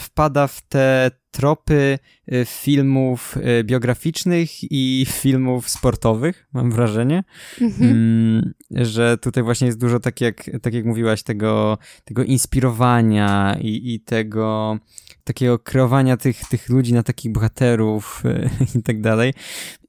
wpada 0.00 0.46
w 0.46 0.62
te 0.68 1.10
tropy 1.30 1.98
e, 2.26 2.44
filmów 2.44 3.36
e, 3.36 3.64
biograficznych 3.64 4.50
i 4.72 5.06
filmów 5.08 5.68
sportowych, 5.68 6.46
mam 6.52 6.70
wrażenie, 6.70 7.24
mhm. 7.60 7.90
Mm, 7.90 8.52
że 8.70 9.18
tutaj 9.18 9.42
właśnie 9.42 9.66
jest 9.66 9.80
dużo, 9.80 10.00
tak 10.00 10.20
jak, 10.20 10.50
tak 10.62 10.74
jak 10.74 10.84
mówiłaś, 10.84 11.22
tego, 11.22 11.78
tego 12.04 12.24
inspirowania 12.24 13.56
i, 13.60 13.94
i 13.94 14.00
tego 14.00 14.78
takiego 15.24 15.58
kreowania 15.58 16.16
tych, 16.16 16.40
tych 16.48 16.68
ludzi 16.68 16.92
na 16.92 17.02
takich 17.02 17.32
bohaterów 17.32 18.22
i 18.78 18.82
tak 18.82 19.00
dalej. 19.00 19.34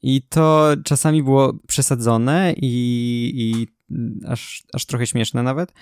I 0.02 0.22
to 0.22 0.70
czasami 0.84 1.24
było 1.24 1.54
przesadzone 1.68 2.54
i, 2.58 3.32
i 3.36 3.68
aż, 4.28 4.64
aż 4.74 4.86
trochę 4.86 5.08
śmieszne 5.08 5.44
nawet. 5.44 5.74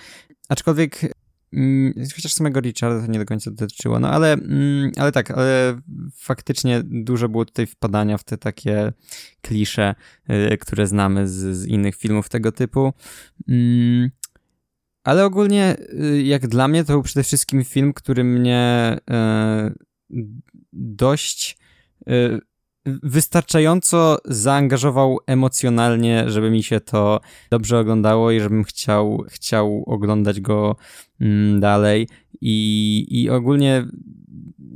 Aczkolwiek 0.49 1.13
Mm, 1.53 1.93
chociaż 2.15 2.33
samego 2.33 2.59
Richarda 2.59 3.05
to 3.05 3.11
nie 3.11 3.19
do 3.19 3.25
końca 3.25 3.51
dotyczyło, 3.51 3.99
no 3.99 4.11
ale, 4.11 4.33
mm, 4.33 4.91
ale 4.97 5.11
tak, 5.11 5.31
ale 5.31 5.81
faktycznie 6.13 6.81
dużo 6.83 7.29
było 7.29 7.45
tutaj 7.45 7.67
wpadania 7.67 8.17
w 8.17 8.23
te 8.23 8.37
takie 8.37 8.93
klisze, 9.41 9.95
y, 10.53 10.57
które 10.57 10.87
znamy 10.87 11.27
z, 11.27 11.57
z 11.57 11.65
innych 11.65 11.95
filmów 11.95 12.29
tego 12.29 12.51
typu. 12.51 12.93
Mm, 13.47 14.09
ale 15.03 15.25
ogólnie, 15.25 15.75
y, 15.93 16.23
jak 16.23 16.47
dla 16.47 16.67
mnie, 16.67 16.83
to 16.83 16.93
był 16.93 17.03
przede 17.03 17.23
wszystkim 17.23 17.63
film, 17.63 17.93
który 17.93 18.23
mnie 18.23 18.97
y, 20.09 20.23
dość 20.73 21.57
wystarczająco 23.03 24.17
zaangażował 24.25 25.19
emocjonalnie, 25.27 26.23
żeby 26.27 26.51
mi 26.51 26.63
się 26.63 26.79
to 26.79 27.21
dobrze 27.49 27.79
oglądało 27.79 28.31
i 28.31 28.39
żebym 28.39 28.63
chciał, 28.63 29.23
chciał 29.29 29.83
oglądać 29.87 30.41
go 30.41 30.75
mm, 31.21 31.59
dalej. 31.59 32.07
I, 32.41 33.05
I 33.09 33.29
ogólnie 33.29 33.85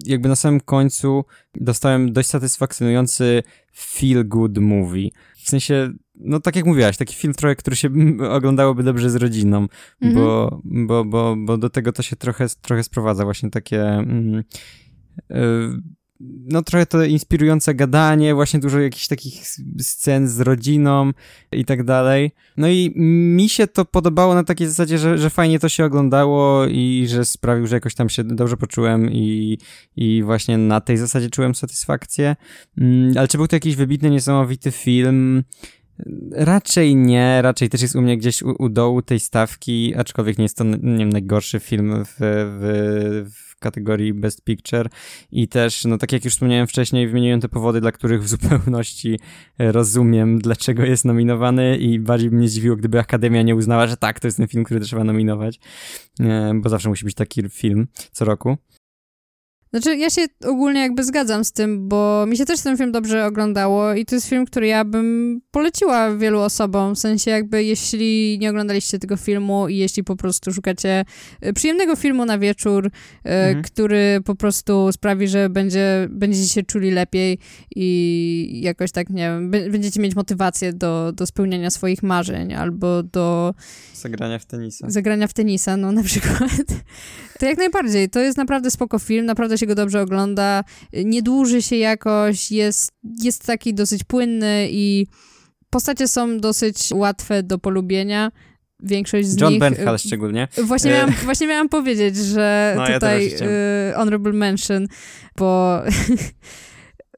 jakby 0.05 0.29
na 0.29 0.35
samym 0.35 0.61
końcu 0.61 1.25
dostałem 1.55 2.13
dość 2.13 2.29
satysfakcjonujący 2.29 3.43
feel 3.75 4.27
good 4.27 4.57
movie. 4.57 5.09
W 5.35 5.49
sensie, 5.49 5.93
no 6.15 6.39
tak 6.39 6.55
jak 6.55 6.65
mówiłaś, 6.65 6.97
taki 6.97 7.15
film 7.15 7.33
trochę, 7.33 7.55
który 7.55 7.75
się 7.75 7.89
oglądałoby 8.37 8.83
dobrze 8.83 9.09
z 9.09 9.15
rodziną, 9.15 9.67
mhm. 10.01 10.25
bo, 10.25 10.61
bo, 10.63 11.05
bo, 11.05 11.35
bo 11.37 11.57
do 11.57 11.69
tego 11.69 11.91
to 11.91 12.03
się 12.03 12.15
trochę, 12.15 12.45
trochę 12.61 12.83
sprowadza 12.83 13.23
właśnie 13.23 13.49
takie... 13.49 13.83
Mm, 13.83 14.43
y, 15.31 15.91
no 16.45 16.61
trochę 16.61 16.85
to 16.85 17.03
inspirujące 17.03 17.75
gadanie, 17.75 18.35
właśnie 18.35 18.59
dużo 18.59 18.79
jakichś 18.79 19.07
takich 19.07 19.47
scen 19.79 20.27
z 20.27 20.39
rodziną 20.39 21.11
i 21.51 21.65
tak 21.65 21.83
dalej. 21.83 22.31
No 22.57 22.67
i 22.67 22.93
mi 22.95 23.49
się 23.49 23.67
to 23.67 23.85
podobało 23.85 24.35
na 24.35 24.43
takiej 24.43 24.67
zasadzie, 24.67 24.97
że, 24.97 25.17
że 25.17 25.29
fajnie 25.29 25.59
to 25.59 25.69
się 25.69 25.85
oglądało 25.85 26.65
i 26.65 27.05
że 27.09 27.25
sprawił, 27.25 27.67
że 27.67 27.75
jakoś 27.75 27.95
tam 27.95 28.09
się 28.09 28.23
dobrze 28.23 28.57
poczułem 28.57 29.11
i, 29.11 29.57
i 29.95 30.23
właśnie 30.23 30.57
na 30.57 30.81
tej 30.81 30.97
zasadzie 30.97 31.29
czułem 31.29 31.55
satysfakcję. 31.55 32.35
Mm, 32.77 33.17
ale 33.17 33.27
czy 33.27 33.37
był 33.37 33.47
to 33.47 33.55
jakiś 33.55 33.75
wybitny, 33.75 34.09
niesamowity 34.09 34.71
film? 34.71 35.43
Raczej 36.31 36.95
nie, 36.95 37.41
raczej 37.41 37.69
też 37.69 37.81
jest 37.81 37.95
u 37.95 38.01
mnie 38.01 38.17
gdzieś 38.17 38.41
u, 38.41 38.55
u 38.59 38.69
dołu 38.69 39.01
tej 39.01 39.19
stawki, 39.19 39.95
aczkolwiek 39.95 40.37
nie 40.37 40.43
jest 40.45 40.57
to, 40.57 40.63
nie 40.63 40.97
wiem, 40.97 41.09
najgorszy 41.09 41.59
film 41.59 42.05
w, 42.05 42.15
w, 42.19 43.31
w 43.35 43.59
kategorii 43.59 44.13
Best 44.13 44.43
Picture 44.43 44.89
i 45.31 45.47
też, 45.47 45.85
no 45.85 45.97
tak 45.97 46.11
jak 46.11 46.25
już 46.25 46.33
wspomniałem 46.33 46.67
wcześniej, 46.67 47.07
wymieniłem 47.07 47.41
te 47.41 47.49
powody, 47.49 47.81
dla 47.81 47.91
których 47.91 48.23
w 48.23 48.27
zupełności 48.27 49.19
rozumiem, 49.59 50.39
dlaczego 50.39 50.83
jest 50.83 51.05
nominowany 51.05 51.77
i 51.77 51.99
bardziej 51.99 52.29
by 52.29 52.35
mnie 52.35 52.47
zdziwiło, 52.47 52.75
gdyby 52.75 52.99
Akademia 52.99 53.41
nie 53.41 53.55
uznała, 53.55 53.87
że 53.87 53.97
tak, 53.97 54.19
to 54.19 54.27
jest 54.27 54.37
ten 54.37 54.47
film, 54.47 54.63
który 54.63 54.79
trzeba 54.79 55.03
nominować, 55.03 55.59
e, 56.19 56.53
bo 56.55 56.69
zawsze 56.69 56.89
musi 56.89 57.05
być 57.05 57.15
taki 57.15 57.49
film 57.49 57.87
co 58.11 58.25
roku. 58.25 58.57
Znaczy, 59.73 59.97
ja 59.97 60.09
się 60.09 60.21
ogólnie 60.45 60.81
jakby 60.81 61.03
zgadzam 61.03 61.45
z 61.45 61.51
tym, 61.51 61.89
bo 61.89 62.25
mi 62.27 62.37
się 62.37 62.45
też 62.45 62.61
ten 62.61 62.77
film 62.77 62.91
dobrze 62.91 63.25
oglądało 63.25 63.93
i 63.93 64.05
to 64.05 64.15
jest 64.15 64.27
film, 64.27 64.45
który 64.45 64.67
ja 64.67 64.85
bym 64.85 65.41
poleciła 65.51 66.15
wielu 66.15 66.39
osobom, 66.39 66.95
w 66.95 66.99
sensie 66.99 67.31
jakby 67.31 67.63
jeśli 67.63 68.37
nie 68.41 68.49
oglądaliście 68.49 68.99
tego 68.99 69.17
filmu 69.17 69.67
i 69.67 69.77
jeśli 69.77 70.03
po 70.03 70.15
prostu 70.15 70.53
szukacie 70.53 71.05
y, 71.45 71.53
przyjemnego 71.53 71.95
filmu 71.95 72.25
na 72.25 72.39
wieczór, 72.39 72.85
y, 72.85 72.89
mhm. 73.23 73.63
który 73.63 74.19
po 74.25 74.35
prostu 74.35 74.91
sprawi, 74.91 75.27
że 75.27 75.49
będzie, 75.49 76.07
będziecie 76.09 76.49
się 76.49 76.63
czuli 76.63 76.91
lepiej 76.91 77.39
i 77.75 78.61
jakoś 78.63 78.91
tak, 78.91 79.09
nie 79.09 79.23
wiem, 79.23 79.51
będziecie 79.51 80.01
mieć 80.01 80.15
motywację 80.15 80.73
do, 80.73 81.11
do 81.15 81.25
spełniania 81.25 81.69
swoich 81.69 82.03
marzeń 82.03 82.53
albo 82.53 83.03
do... 83.03 83.53
Zagrania 83.93 84.39
w 84.39 84.45
tenisa. 84.45 84.89
Zagrania 84.89 85.27
w 85.27 85.33
tenisa, 85.33 85.77
no 85.77 85.91
na 85.91 86.03
przykład. 86.03 86.51
To 87.41 87.45
jak 87.45 87.57
najbardziej. 87.57 88.09
To 88.09 88.19
jest 88.19 88.37
naprawdę 88.37 88.71
spoko 88.71 88.99
film, 88.99 89.25
naprawdę 89.25 89.57
się 89.61 89.67
go 89.67 89.75
dobrze 89.75 90.01
ogląda, 90.01 90.63
nie 90.93 91.21
dłuży 91.21 91.61
się 91.61 91.75
jakoś, 91.75 92.51
jest, 92.51 92.91
jest 93.23 93.45
taki 93.45 93.73
dosyć 93.73 94.03
płynny 94.03 94.67
i 94.71 95.07
postacie 95.69 96.07
są 96.07 96.39
dosyć 96.39 96.89
łatwe 96.93 97.43
do 97.43 97.59
polubienia. 97.59 98.31
Większość 98.83 99.27
z 99.27 99.41
John 99.41 99.53
nich... 99.53 99.61
John 99.61 99.73
Bernthal 99.73 99.99
szczególnie. 99.99 100.47
Właśnie 100.63 100.91
miałam, 100.91 101.11
właśnie 101.25 101.47
miałam 101.47 101.69
powiedzieć, 101.69 102.17
że 102.17 102.73
no, 102.77 102.87
tutaj 102.93 103.31
ja 103.31 103.47
y, 103.91 103.93
honorable 103.95 104.33
mention, 104.33 104.87
bo 105.37 105.81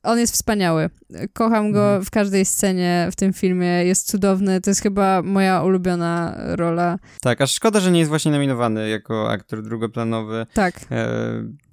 on 0.03 0.19
jest 0.19 0.33
wspaniały. 0.33 0.89
Kocham 1.33 1.71
go 1.71 1.85
mhm. 1.85 2.05
w 2.05 2.11
każdej 2.11 2.45
scenie 2.45 3.07
w 3.11 3.15
tym 3.15 3.33
filmie. 3.33 3.67
Jest 3.67 4.07
cudowny. 4.07 4.61
To 4.61 4.69
jest 4.69 4.81
chyba 4.81 5.21
moja 5.21 5.61
ulubiona 5.61 6.35
rola. 6.37 6.99
Tak, 7.21 7.41
aż 7.41 7.51
szkoda, 7.51 7.79
że 7.79 7.91
nie 7.91 7.99
jest 7.99 8.09
właśnie 8.09 8.31
nominowany 8.31 8.89
jako 8.89 9.29
aktor 9.31 9.63
drugoplanowy. 9.63 10.45
Tak. 10.53 10.79
E, 10.91 11.07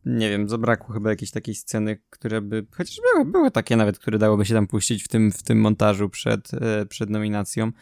nie 0.05 0.31
wiem, 0.31 0.49
zabrakło 0.49 0.95
chyba 0.95 1.11
jakiejś 1.11 1.31
takiej 1.31 1.55
sceny, 1.55 1.99
które 2.11 2.41
by, 2.41 2.67
chociaż 2.71 2.97
były, 3.13 3.25
były 3.25 3.51
takie 3.51 3.77
nawet, 3.77 3.99
które 3.99 4.19
dałoby 4.19 4.45
się 4.45 4.55
tam 4.55 4.67
puścić 4.67 5.05
w 5.05 5.09
tym, 5.09 5.33
w 5.33 5.43
tym 5.43 5.61
montażu 5.61 6.09
przed, 6.09 6.55
e, 6.55 6.87
przed 6.87 7.11
nominacją. 7.11 7.73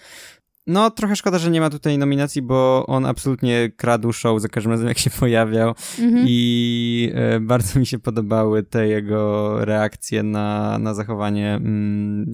No, 0.69 0.91
trochę 0.91 1.17
szkoda, 1.17 1.39
że 1.39 1.51
nie 1.51 1.61
ma 1.61 1.71
tutaj 1.71 1.99
nominacji, 1.99 2.43
bo 2.43 2.87
on 2.87 3.07
absolutnie 3.07 3.71
kradł 3.77 4.13
show 4.13 4.41
za 4.41 4.49
każdym 4.49 4.73
razem, 4.73 4.89
jak 4.89 4.99
się 4.99 5.11
pojawiał 5.21 5.75
mhm. 5.99 6.25
i 6.29 7.13
e, 7.15 7.41
bardzo 7.41 7.81
mi 7.81 7.87
się 7.87 7.99
podobały 7.99 8.63
te 8.63 8.89
jego 8.89 9.65
reakcje 9.65 10.23
na, 10.23 10.79
na 10.79 10.95
zachowanie 10.95 11.55
mm, 11.55 12.31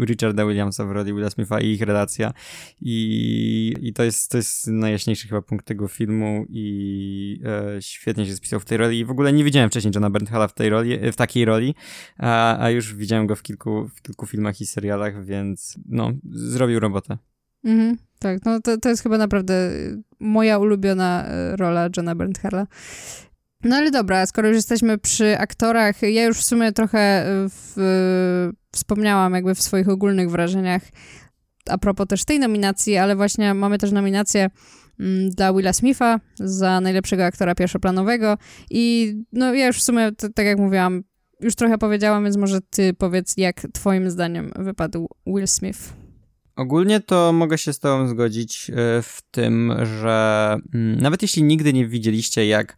Richarda 0.00 0.46
Williamsa 0.46 0.84
w 0.84 0.90
roli 0.90 1.14
Willa 1.14 1.30
Smitha 1.30 1.60
i 1.60 1.66
ich 1.66 1.82
relacja 1.82 2.32
i, 2.80 3.74
i 3.80 3.92
to, 3.92 4.02
jest, 4.02 4.30
to 4.30 4.36
jest 4.36 4.66
najjaśniejszy 4.66 5.28
chyba 5.28 5.42
punkt 5.42 5.66
tego 5.66 5.88
filmu 5.88 6.46
i 6.48 7.40
e, 7.44 7.82
świetnie 7.82 8.26
się 8.26 8.34
spisał 8.34 8.60
w 8.60 8.64
tej 8.64 8.78
roli 8.78 8.98
i 8.98 9.04
w 9.04 9.10
ogóle 9.10 9.32
nie 9.32 9.44
widziałem 9.44 9.70
wcześniej 9.70 9.92
Johna 9.94 10.10
Bernthalla 10.10 10.48
w 10.48 10.54
tej 10.54 10.70
roli, 10.70 10.98
w 11.12 11.16
takiej 11.16 11.44
roli, 11.44 11.74
a, 12.18 12.58
a 12.58 12.70
już 12.70 12.94
widziałem 12.94 13.26
go 13.26 13.36
w 13.36 13.42
kilku, 13.42 13.90
w 13.94 14.02
kilku 14.02 14.26
filmach 14.26 14.60
i 14.60 14.66
serialach, 14.66 15.24
więc 15.24 15.78
no, 15.88 16.12
zrobił 16.32 16.80
robotę. 16.80 17.18
Mhm, 17.64 17.96
tak, 18.18 18.44
no 18.44 18.60
to, 18.60 18.78
to 18.78 18.88
jest 18.88 19.02
chyba 19.02 19.18
naprawdę 19.18 19.70
moja 20.20 20.58
ulubiona 20.58 21.24
e, 21.24 21.56
rola 21.56 21.88
Johna 21.96 22.14
Bernthalla. 22.14 22.66
No 23.64 23.76
ale 23.76 23.90
dobra, 23.90 24.26
skoro 24.26 24.48
już 24.48 24.56
jesteśmy 24.56 24.98
przy 24.98 25.38
aktorach, 25.38 26.02
ja 26.02 26.24
już 26.24 26.38
w 26.38 26.44
sumie 26.44 26.72
trochę 26.72 26.98
e, 26.98 27.48
w, 27.48 27.76
wspomniałam 28.72 29.34
jakby 29.34 29.54
w 29.54 29.62
swoich 29.62 29.88
ogólnych 29.88 30.30
wrażeniach 30.30 30.82
a 31.70 31.78
propos 31.78 32.06
też 32.06 32.24
tej 32.24 32.38
nominacji, 32.38 32.96
ale 32.96 33.16
właśnie 33.16 33.54
mamy 33.54 33.78
też 33.78 33.92
nominację 33.92 34.50
mm, 35.00 35.30
dla 35.30 35.54
Willa 35.54 35.72
Smitha 35.72 36.20
za 36.34 36.80
najlepszego 36.80 37.24
aktora 37.24 37.54
pierwszoplanowego 37.54 38.38
i 38.70 39.14
no 39.32 39.54
ja 39.54 39.66
już 39.66 39.78
w 39.78 39.82
sumie, 39.82 40.12
tak 40.34 40.46
jak 40.46 40.58
mówiłam, 40.58 41.02
już 41.40 41.54
trochę 41.54 41.78
powiedziałam, 41.78 42.24
więc 42.24 42.36
może 42.36 42.60
ty 42.60 42.94
powiedz, 42.94 43.34
jak 43.36 43.66
twoim 43.72 44.10
zdaniem 44.10 44.52
wypadł 44.56 45.08
Will 45.26 45.48
Smith. 45.48 46.05
Ogólnie 46.56 47.00
to 47.00 47.32
mogę 47.32 47.58
się 47.58 47.72
z 47.72 47.78
Tobą 47.78 48.08
zgodzić 48.08 48.70
e, 48.70 48.74
w 49.02 49.22
tym, 49.30 49.72
że 49.82 50.56
mm, 50.74 51.00
nawet 51.00 51.22
jeśli 51.22 51.42
nigdy 51.42 51.72
nie 51.72 51.86
widzieliście, 51.86 52.46
jak 52.46 52.76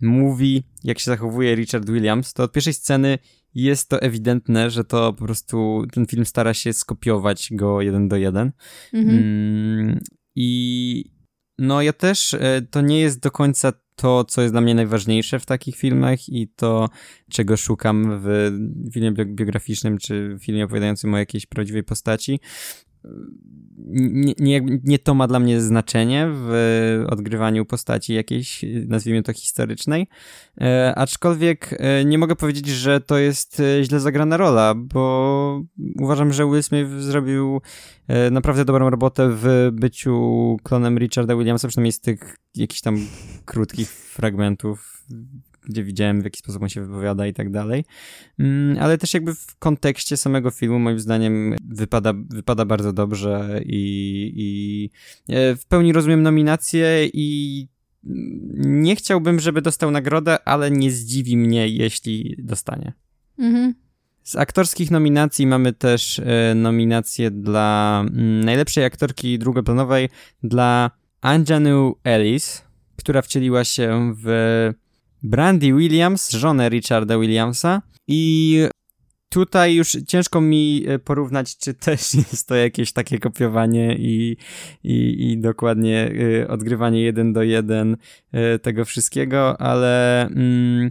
mówi, 0.00 0.64
jak 0.84 0.98
się 0.98 1.04
zachowuje 1.04 1.54
Richard 1.54 1.90
Williams, 1.90 2.32
to 2.32 2.42
od 2.42 2.52
pierwszej 2.52 2.72
sceny 2.72 3.18
jest 3.54 3.88
to 3.88 4.02
ewidentne, 4.02 4.70
że 4.70 4.84
to 4.84 5.12
po 5.12 5.24
prostu 5.24 5.86
ten 5.92 6.06
film 6.06 6.26
stara 6.26 6.54
się 6.54 6.72
skopiować 6.72 7.48
go 7.52 7.80
jeden 7.80 8.08
do 8.08 8.16
jeden. 8.16 8.52
Mhm. 8.92 9.18
Mm, 9.18 10.00
I 10.34 11.04
no 11.58 11.82
ja 11.82 11.92
też, 11.92 12.34
e, 12.34 12.62
to 12.70 12.80
nie 12.80 13.00
jest 13.00 13.20
do 13.20 13.30
końca 13.30 13.72
to, 13.96 14.24
co 14.24 14.42
jest 14.42 14.54
dla 14.54 14.60
mnie 14.60 14.74
najważniejsze 14.74 15.38
w 15.38 15.46
takich 15.46 15.76
filmach 15.76 16.28
i 16.28 16.48
to, 16.48 16.88
czego 17.30 17.56
szukam 17.56 18.20
w 18.22 18.50
filmie 18.92 19.12
biograficznym 19.12 19.98
czy 19.98 20.36
filmie 20.40 20.64
opowiadającym 20.64 21.14
o 21.14 21.18
jakiejś 21.18 21.46
prawdziwej 21.46 21.84
postaci 21.84 22.40
nie, 23.86 24.34
nie, 24.38 24.60
nie 24.84 24.98
to 24.98 25.14
ma 25.14 25.26
dla 25.26 25.40
mnie 25.40 25.60
znaczenie 25.60 26.28
w 26.30 27.04
odgrywaniu 27.08 27.64
postaci 27.64 28.14
jakiejś, 28.14 28.64
nazwijmy 28.86 29.22
to 29.22 29.32
historycznej, 29.32 30.06
e, 30.60 30.94
aczkolwiek 30.96 31.74
e, 31.78 32.04
nie 32.04 32.18
mogę 32.18 32.36
powiedzieć, 32.36 32.68
że 32.68 33.00
to 33.00 33.18
jest 33.18 33.60
e, 33.60 33.84
źle 33.84 34.00
zagrana 34.00 34.36
rola, 34.36 34.74
bo 34.76 35.62
uważam, 36.00 36.32
że 36.32 36.44
Will 36.46 36.62
Smith 36.62 36.90
zrobił 36.90 37.60
e, 38.08 38.30
naprawdę 38.30 38.64
dobrą 38.64 38.90
robotę 38.90 39.30
w 39.32 39.70
byciu 39.72 40.56
klonem 40.62 40.98
Richarda 40.98 41.36
Williamsa, 41.36 41.68
przynajmniej 41.68 41.92
z 41.92 42.00
tych 42.00 42.36
jakichś 42.54 42.80
tam 42.80 42.98
krótkich 43.44 43.88
fragmentów 43.90 45.06
gdzie 45.68 45.84
widziałem, 45.84 46.20
w 46.20 46.24
jaki 46.24 46.38
sposób 46.38 46.62
on 46.62 46.68
się 46.68 46.86
wypowiada 46.86 47.26
i 47.26 47.32
tak 47.32 47.50
dalej. 47.50 47.84
Mm, 48.38 48.78
ale 48.80 48.98
też 48.98 49.14
jakby 49.14 49.34
w 49.34 49.56
kontekście 49.58 50.16
samego 50.16 50.50
filmu, 50.50 50.78
moim 50.78 51.00
zdaniem, 51.00 51.56
wypada, 51.68 52.12
wypada 52.30 52.64
bardzo 52.64 52.92
dobrze 52.92 53.60
i, 53.64 54.32
i 54.36 54.90
e, 55.34 55.56
w 55.56 55.66
pełni 55.66 55.92
rozumiem 55.92 56.22
nominację 56.22 57.08
i 57.12 57.68
nie 58.56 58.96
chciałbym, 58.96 59.40
żeby 59.40 59.62
dostał 59.62 59.90
nagrodę, 59.90 60.48
ale 60.48 60.70
nie 60.70 60.90
zdziwi 60.90 61.36
mnie, 61.36 61.68
jeśli 61.68 62.36
dostanie. 62.38 62.92
Mhm. 63.38 63.74
Z 64.22 64.36
aktorskich 64.36 64.90
nominacji 64.90 65.46
mamy 65.46 65.72
też 65.72 66.18
e, 66.18 66.54
nominację 66.54 67.30
dla 67.30 68.00
mm, 68.08 68.44
najlepszej 68.44 68.84
aktorki 68.84 69.38
drugoplanowej 69.38 70.08
dla 70.42 70.90
Anjanu 71.20 71.94
Ellis 72.04 72.64
która 72.96 73.22
wcieliła 73.22 73.64
się 73.64 74.14
w 74.24 74.28
Brandy 75.24 75.72
Williams, 75.72 76.30
żonę 76.30 76.68
Richarda 76.68 77.18
Williamsa. 77.18 77.82
I 78.08 78.60
tutaj 79.28 79.74
już 79.74 79.96
ciężko 80.06 80.40
mi 80.40 80.84
e, 80.88 80.98
porównać, 80.98 81.58
czy 81.58 81.74
też 81.74 82.14
jest 82.32 82.48
to 82.48 82.54
jakieś 82.54 82.92
takie 82.92 83.18
kopiowanie 83.18 83.96
i, 83.98 84.36
i, 84.84 85.30
i 85.32 85.38
dokładnie 85.38 86.12
e, 86.42 86.48
odgrywanie 86.48 87.02
jeden 87.02 87.32
do 87.32 87.42
jeden 87.42 87.96
e, 88.32 88.58
tego 88.58 88.84
wszystkiego, 88.84 89.60
ale 89.60 90.22
mm, 90.26 90.90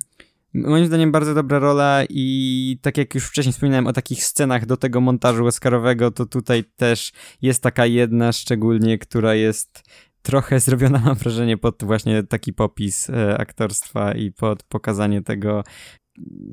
moim 0.53 0.85
zdaniem 0.85 1.11
bardzo 1.11 1.33
dobra 1.33 1.59
rola 1.59 2.03
i 2.09 2.77
tak 2.81 2.97
jak 2.97 3.15
już 3.15 3.25
wcześniej 3.25 3.53
wspominałem 3.53 3.87
o 3.87 3.93
takich 3.93 4.23
scenach 4.23 4.65
do 4.65 4.77
tego 4.77 5.01
montażu 5.01 5.45
Oscarowego, 5.45 6.11
to 6.11 6.25
tutaj 6.25 6.63
też 6.75 7.11
jest 7.41 7.63
taka 7.63 7.85
jedna 7.85 8.31
szczególnie, 8.31 8.97
która 8.97 9.35
jest 9.35 9.83
trochę 10.23 10.59
zrobiona, 10.59 10.99
mam 11.05 11.15
wrażenie, 11.15 11.57
pod 11.57 11.83
właśnie 11.83 12.23
taki 12.23 12.53
popis 12.53 13.07
aktorstwa 13.37 14.11
i 14.11 14.31
pod 14.31 14.63
pokazanie 14.63 15.21
tego 15.21 15.63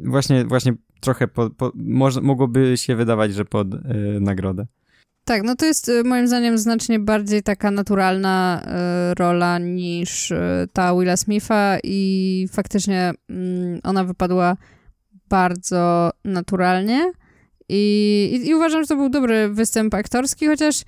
właśnie, 0.04 0.44
właśnie 0.44 0.72
trochę 1.00 1.28
po, 1.28 1.50
po, 1.50 1.72
może, 1.74 2.20
mogłoby 2.20 2.76
się 2.76 2.96
wydawać, 2.96 3.34
że 3.34 3.44
pod 3.44 3.74
y, 3.74 3.78
nagrodę. 4.20 4.66
Tak, 5.24 5.42
no 5.42 5.56
to 5.56 5.66
jest 5.66 5.88
y, 5.88 6.04
moim 6.04 6.28
zdaniem 6.28 6.58
znacznie 6.58 6.98
bardziej 6.98 7.42
taka 7.42 7.70
naturalna 7.70 8.62
y, 9.10 9.14
rola 9.14 9.58
niż 9.58 10.30
y, 10.30 10.68
ta 10.72 10.94
Willa 10.94 11.16
Smitha 11.16 11.78
i 11.84 12.46
faktycznie 12.52 13.12
mm, 13.30 13.80
ona 13.82 14.04
wypadła 14.04 14.56
bardzo 15.28 16.10
naturalnie. 16.24 17.12
I, 17.68 18.42
I, 18.44 18.54
uważam, 18.54 18.82
że 18.82 18.88
to 18.88 18.96
był 18.96 19.08
dobry 19.08 19.48
występ 19.48 19.94
aktorski, 19.94 20.46
chociaż 20.46 20.82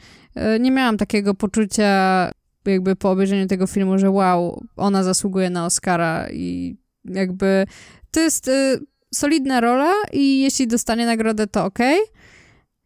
nie 0.61 0.71
miałam 0.71 0.97
takiego 0.97 1.35
poczucia, 1.35 2.31
jakby 2.67 2.97
po 2.97 3.11
obejrzeniu 3.11 3.47
tego 3.47 3.67
filmu, 3.67 3.99
że 3.99 4.11
wow, 4.11 4.65
ona 4.77 5.03
zasługuje 5.03 5.51
na 5.51 5.67
Oscara 5.67 6.31
i 6.31 6.77
jakby 7.05 7.67
to 8.11 8.21
jest 8.21 8.51
solidna 9.15 9.61
rola 9.61 9.93
i 10.13 10.41
jeśli 10.41 10.67
dostanie 10.67 11.07
nagrodę, 11.07 11.47
to 11.47 11.65
ok, 11.65 11.79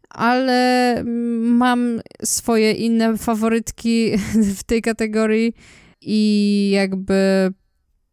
ale 0.08 1.02
mam 1.40 2.00
swoje 2.24 2.72
inne 2.72 3.16
faworytki 3.16 4.12
w 4.58 4.62
tej 4.62 4.82
kategorii 4.82 5.54
i 6.00 6.70
jakby 6.74 7.52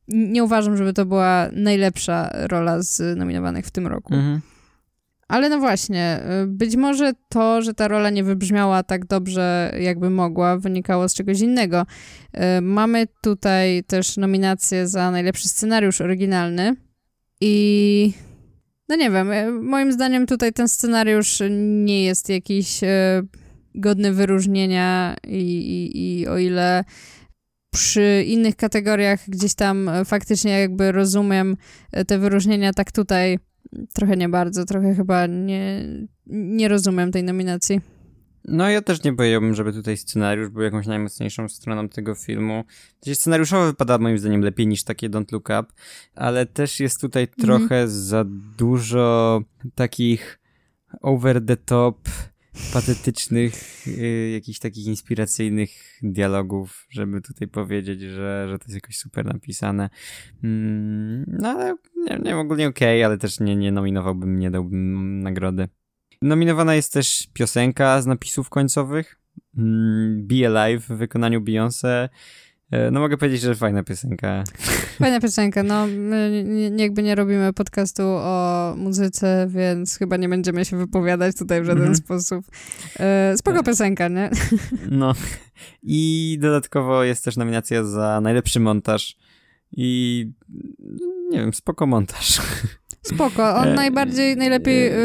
nie 0.08 0.43
uważam, 0.43 0.78
żeby 0.78 0.93
to 0.93 1.06
była 1.06 1.49
najlepsza 1.52 2.30
rola 2.34 2.82
z 2.82 3.17
nominowanych 3.17 3.65
w 3.65 3.71
tym 3.71 3.88
roku. 3.88 4.13
Mhm. 4.13 4.41
Ale 5.27 5.49
no 5.49 5.59
właśnie, 5.59 6.19
być 6.47 6.75
może 6.75 7.12
to, 7.29 7.62
że 7.62 7.73
ta 7.73 7.88
rola 7.88 8.09
nie 8.09 8.23
wybrzmiała 8.23 8.83
tak 8.83 9.05
dobrze, 9.05 9.73
jakby 9.79 10.09
mogła, 10.09 10.57
wynikało 10.57 11.09
z 11.09 11.13
czegoś 11.13 11.39
innego. 11.39 11.86
Mamy 12.62 13.07
tutaj 13.21 13.83
też 13.83 14.17
nominację 14.17 14.88
za 14.88 15.12
najlepszy 15.12 15.47
scenariusz 15.49 16.01
oryginalny. 16.01 16.75
I 17.41 18.13
no 18.89 18.95
nie 18.95 19.12
wiem, 19.12 19.31
e, 19.31 19.51
moim 19.51 19.91
zdaniem 19.91 20.25
tutaj 20.25 20.53
ten 20.53 20.67
scenariusz 20.67 21.41
nie 21.49 22.03
jest 22.03 22.29
jakiś 22.29 22.79
godny 23.75 24.13
wyróżnienia 24.13 25.15
i, 25.27 25.38
i, 25.38 26.19
i 26.19 26.27
o 26.27 26.38
ile 26.38 26.83
przy 27.73 28.23
innych 28.27 28.55
kategoriach 28.55 29.19
gdzieś 29.27 29.55
tam 29.55 29.89
faktycznie 30.05 30.59
jakby 30.59 30.91
rozumiem 30.91 31.57
te 32.07 32.19
wyróżnienia, 32.19 32.73
tak 32.73 32.91
tutaj 32.91 33.39
trochę 33.93 34.17
nie 34.17 34.30
bardzo, 34.30 34.65
trochę 34.65 34.95
chyba 34.95 35.28
nie, 35.28 35.86
nie 36.28 36.67
rozumiem 36.67 37.12
tej 37.12 37.23
nominacji. 37.23 37.82
No 38.47 38.69
ja 38.69 38.82
też 38.82 39.04
nie 39.04 39.13
powiedziałbym, 39.13 39.56
żeby 39.56 39.73
tutaj 39.73 39.97
scenariusz 39.97 40.49
był 40.49 40.62
jakąś 40.62 40.88
najmocniejszą 40.88 41.49
stroną 41.49 41.89
tego 41.89 42.15
filmu. 42.15 42.63
Scenariuszowo 43.13 43.65
wypada 43.65 43.97
moim 43.97 44.17
zdaniem 44.17 44.41
lepiej 44.41 44.67
niż 44.67 44.84
takie 44.84 45.10
Don't 45.10 45.32
Look 45.32 45.45
Up, 45.45 45.65
ale 46.15 46.45
też 46.45 46.80
jest 46.80 47.02
tutaj 47.02 47.23
mhm. 47.23 47.45
trochę 47.45 47.88
za 47.88 48.26
dużo 48.58 49.41
takich 49.76 50.39
over 51.02 51.45
the 51.45 51.58
top, 51.58 52.10
patetycznych, 52.73 53.87
yy, 53.87 54.29
jakichś 54.29 54.59
takich 54.59 54.85
inspiracyjnych 54.85 55.69
dialogów, 56.03 56.87
żeby 56.89 57.21
tutaj 57.21 57.47
powiedzieć, 57.47 58.01
że, 58.01 58.47
że 58.49 58.59
to 58.59 58.65
jest 58.65 58.75
jakoś 58.75 58.97
super 58.97 59.25
napisane. 59.25 59.89
Mm, 60.43 61.25
no 61.27 61.49
ale 61.49 61.75
nie, 61.95 62.19
nie 62.23 62.37
ogólnie 62.37 62.67
okej, 62.67 62.99
okay, 62.99 63.05
ale 63.05 63.17
też 63.17 63.39
nie, 63.39 63.55
nie 63.55 63.71
nominowałbym, 63.71 64.39
nie 64.39 64.51
dałbym 64.51 65.19
nagrody. 65.19 65.67
Nominowana 66.21 66.75
jest 66.75 66.93
też 66.93 67.27
piosenka 67.33 68.01
z 68.01 68.05
napisów 68.05 68.49
końcowych. 68.49 69.19
Mm, 69.57 70.27
Be 70.27 70.47
Alive 70.47 70.83
w 70.83 70.97
wykonaniu 70.97 71.41
Beyoncé. 71.41 72.09
E, 72.73 72.91
no 72.91 72.99
mogę 72.99 73.17
powiedzieć, 73.17 73.41
że 73.41 73.55
fajna 73.55 73.83
piosenka. 73.83 74.43
Fajna 74.99 75.19
piosenka, 75.19 75.63
no 75.63 75.88
my 75.88 76.43
nie, 76.47 76.83
jakby 76.83 77.03
nie 77.03 77.15
robimy 77.15 77.53
podcastu 77.53 78.03
o 78.05 78.73
muzyce, 78.77 79.47
więc 79.49 79.97
chyba 79.97 80.17
nie 80.17 80.29
będziemy 80.29 80.65
się 80.65 80.77
wypowiadać 80.77 81.36
tutaj 81.36 81.62
w 81.62 81.65
żaden 81.65 81.83
mm 81.83 81.95
sposób. 81.95 82.45
E, 82.99 83.33
spoko 83.38 83.59
e. 83.59 83.63
piosenka, 83.63 84.07
nie? 84.07 84.29
No 84.89 85.13
i 85.83 86.38
dodatkowo 86.41 87.03
jest 87.03 87.25
też 87.25 87.38
nominacja 87.38 87.83
za 87.83 88.21
najlepszy 88.21 88.59
montaż 88.59 89.17
i 89.71 90.31
nie 91.29 91.39
wiem, 91.39 91.53
spoko 91.53 91.88
montaż. 91.88 92.41
Spoko, 93.03 93.55
on 93.55 93.67
e, 93.67 93.73
najbardziej, 93.73 94.37
najlepiej 94.37 94.87
e, 94.87 94.95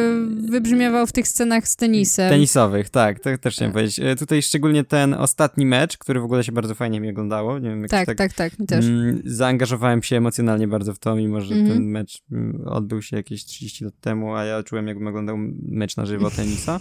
wybrzmiewał 0.50 1.06
w 1.06 1.12
tych 1.12 1.28
scenach 1.28 1.68
z 1.68 1.76
tenisem. 1.76 2.30
Tenisowych, 2.30 2.90
tak, 2.90 3.20
tak 3.20 3.38
też 3.38 3.54
chciałem 3.54 3.72
powiedzieć. 3.72 4.00
E, 4.00 4.16
tutaj 4.16 4.42
szczególnie 4.42 4.84
ten 4.84 5.14
ostatni 5.14 5.66
mecz, 5.66 5.98
który 5.98 6.20
w 6.20 6.24
ogóle 6.24 6.44
się 6.44 6.52
bardzo 6.52 6.74
fajnie 6.74 7.00
mi 7.00 7.10
oglądało. 7.10 7.58
Nie 7.58 7.68
wiem, 7.68 7.88
tak, 7.88 8.06
tak, 8.06 8.18
tak, 8.18 8.32
tak, 8.32 8.58
mi 8.58 8.66
też. 8.66 8.86
Mm, 8.86 9.22
zaangażowałem 9.24 10.02
się 10.02 10.16
emocjonalnie 10.16 10.68
bardzo 10.68 10.94
w 10.94 10.98
to, 10.98 11.16
mimo 11.16 11.40
że 11.40 11.54
mm 11.54 11.66
-hmm. 11.66 11.72
ten 11.72 11.84
mecz 11.84 12.22
mm, 12.32 12.62
odbył 12.66 13.02
się 13.02 13.16
jakieś 13.16 13.44
30 13.44 13.84
lat 13.84 13.94
temu, 14.00 14.34
a 14.34 14.44
ja 14.44 14.62
czułem, 14.62 14.88
jakbym 14.88 15.06
oglądał 15.06 15.36
mecz 15.62 15.96
na 15.96 16.06
żywo 16.06 16.30
tenisa. 16.30 16.80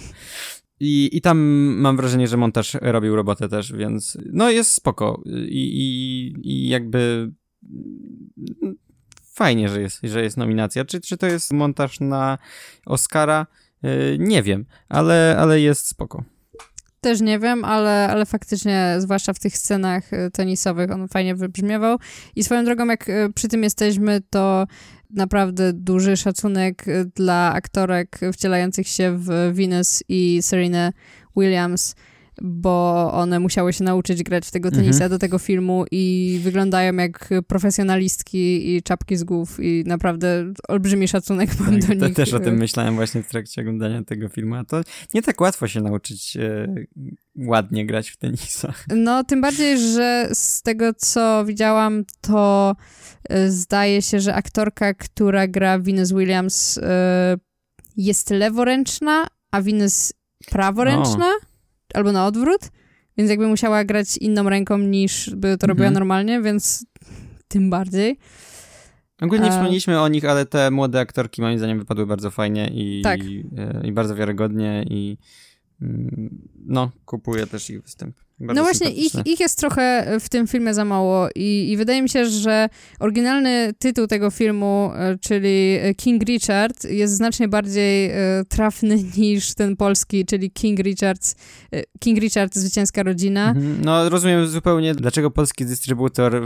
I, 0.79 1.09
I 1.17 1.21
tam 1.21 1.37
mam 1.77 1.97
wrażenie, 1.97 2.27
że 2.27 2.37
montaż 2.37 2.77
robił 2.81 3.15
robotę 3.15 3.49
też, 3.49 3.73
więc 3.73 4.17
no 4.33 4.49
jest 4.49 4.73
spoko. 4.73 5.21
I, 5.49 5.71
i, 5.73 6.33
i 6.43 6.67
jakby 6.67 7.31
fajnie, 9.37 9.69
że 9.69 9.81
jest, 9.81 9.99
że 10.03 10.23
jest 10.23 10.37
nominacja. 10.37 10.85
Czy, 10.85 11.01
czy 11.01 11.17
to 11.17 11.27
jest 11.27 11.53
montaż 11.53 11.99
na 11.99 12.37
Oscara? 12.85 13.47
Yy, 13.83 14.17
nie 14.19 14.43
wiem, 14.43 14.65
ale, 14.89 15.35
ale 15.39 15.61
jest 15.61 15.87
spoko. 15.87 16.23
Też 17.01 17.21
nie 17.21 17.39
wiem, 17.39 17.65
ale, 17.65 18.07
ale 18.09 18.25
faktycznie, 18.25 18.95
zwłaszcza 18.97 19.33
w 19.33 19.39
tych 19.39 19.57
scenach 19.57 20.13
y, 20.13 20.31
tenisowych, 20.31 20.91
on 20.91 21.07
fajnie 21.07 21.35
wybrzmiewał. 21.35 21.97
I 22.35 22.43
swoją 22.43 22.65
drogą, 22.65 22.85
jak 22.85 23.09
y, 23.09 23.31
przy 23.35 23.47
tym 23.47 23.63
jesteśmy, 23.63 24.21
to 24.29 24.67
naprawdę 25.09 25.73
duży 25.73 26.17
szacunek 26.17 26.87
y, 26.87 27.11
dla 27.15 27.53
aktorek 27.53 28.19
wcielających 28.33 28.87
się 28.87 29.17
w 29.17 29.53
Venus 29.53 30.03
i 30.09 30.39
Serena 30.41 30.91
Williams 31.37 31.95
bo 32.41 33.11
one 33.13 33.39
musiały 33.39 33.73
się 33.73 33.83
nauczyć 33.83 34.23
grać 34.23 34.47
w 34.47 34.51
tego 34.51 34.71
tenisa 34.71 35.03
mhm. 35.03 35.09
do 35.09 35.19
tego 35.19 35.39
filmu 35.39 35.85
i 35.91 36.39
wyglądają 36.43 36.95
jak 36.95 37.29
profesjonalistki 37.47 38.75
i 38.75 38.83
czapki 38.83 39.17
z 39.17 39.23
głów 39.23 39.59
i 39.59 39.83
naprawdę 39.85 40.53
olbrzymi 40.67 41.07
szacunek 41.07 41.59
mam 41.59 41.79
tak, 41.79 41.97
do 41.97 42.07
nich. 42.07 42.15
Też 42.15 42.33
o 42.33 42.39
tym 42.39 42.57
myślałem 42.57 42.95
właśnie 42.95 43.23
w 43.23 43.27
trakcie 43.27 43.61
oglądania 43.61 44.03
tego 44.03 44.29
filmu, 44.29 44.55
a 44.55 44.63
to 44.63 44.81
nie 45.13 45.21
tak 45.21 45.41
łatwo 45.41 45.67
się 45.67 45.81
nauczyć 45.81 46.37
e, 46.37 46.75
ładnie 47.35 47.85
grać 47.85 48.09
w 48.09 48.17
tenisa. 48.17 48.73
No, 48.95 49.23
tym 49.23 49.41
bardziej, 49.41 49.79
że 49.79 50.29
z 50.33 50.61
tego, 50.61 50.93
co 50.93 51.45
widziałam, 51.45 52.03
to 52.21 52.75
e, 53.29 53.51
zdaje 53.51 54.01
się, 54.01 54.19
że 54.19 54.35
aktorka, 54.35 54.93
która 54.93 55.47
gra 55.47 55.79
Venus 55.79 56.11
Williams 56.11 56.77
e, 56.77 57.37
jest 57.97 58.29
leworęczna, 58.29 59.27
a 59.51 59.61
Venus 59.61 60.13
praworęczna. 60.51 61.31
O 61.43 61.46
albo 61.93 62.11
na 62.11 62.25
odwrót, 62.25 62.61
więc 63.17 63.29
jakby 63.29 63.47
musiała 63.47 63.83
grać 63.83 64.17
inną 64.17 64.49
ręką 64.49 64.77
niż 64.77 65.29
by 65.35 65.57
to 65.57 65.67
robiła 65.67 65.87
mhm. 65.87 65.93
normalnie, 65.93 66.41
więc 66.41 66.85
tym 67.47 67.69
bardziej. 67.69 68.17
Ogólnie 69.21 69.45
nie 69.45 69.51
wspomnieliśmy 69.51 70.01
o 70.01 70.07
nich, 70.07 70.25
ale 70.25 70.45
te 70.45 70.71
młode 70.71 70.99
aktorki 70.99 71.41
moim 71.41 71.57
zdaniem 71.57 71.79
wypadły 71.79 72.05
bardzo 72.05 72.31
fajnie 72.31 72.71
i, 72.73 73.01
tak. 73.03 73.23
i, 73.23 73.45
i 73.83 73.91
bardzo 73.91 74.15
wiarygodnie 74.15 74.85
i 74.89 75.17
no, 76.65 76.91
kupuję 77.05 77.47
też 77.47 77.69
ich 77.69 77.81
występ. 77.81 78.15
Bardzo 78.39 78.61
no 78.61 78.63
właśnie, 78.63 78.89
ich, 78.89 79.11
ich 79.25 79.39
jest 79.39 79.59
trochę 79.59 80.17
w 80.19 80.29
tym 80.29 80.47
filmie 80.47 80.73
za 80.73 80.85
mało 80.85 81.27
i, 81.35 81.71
i 81.71 81.77
wydaje 81.77 82.01
mi 82.01 82.09
się, 82.09 82.25
że 82.25 82.69
oryginalny 82.99 83.73
tytuł 83.79 84.07
tego 84.07 84.31
filmu, 84.31 84.91
e, 84.95 85.17
czyli 85.17 85.77
King 85.97 86.23
Richard, 86.23 86.83
jest 86.83 87.13
znacznie 87.13 87.47
bardziej 87.47 88.09
e, 88.09 88.15
trafny 88.49 89.03
niż 89.17 89.53
ten 89.53 89.75
polski, 89.75 90.25
czyli 90.25 90.51
King 90.51 90.79
Richard, 90.79 91.35
e, 91.71 91.83
King 91.99 92.19
Richard, 92.19 92.55
zwycięska 92.55 93.03
rodzina. 93.03 93.49
Mhm. 93.49 93.77
No 93.81 94.09
rozumiem 94.09 94.47
zupełnie, 94.47 94.95
dlaczego 94.95 95.31
polski 95.31 95.65
dystrybutor 95.65 96.43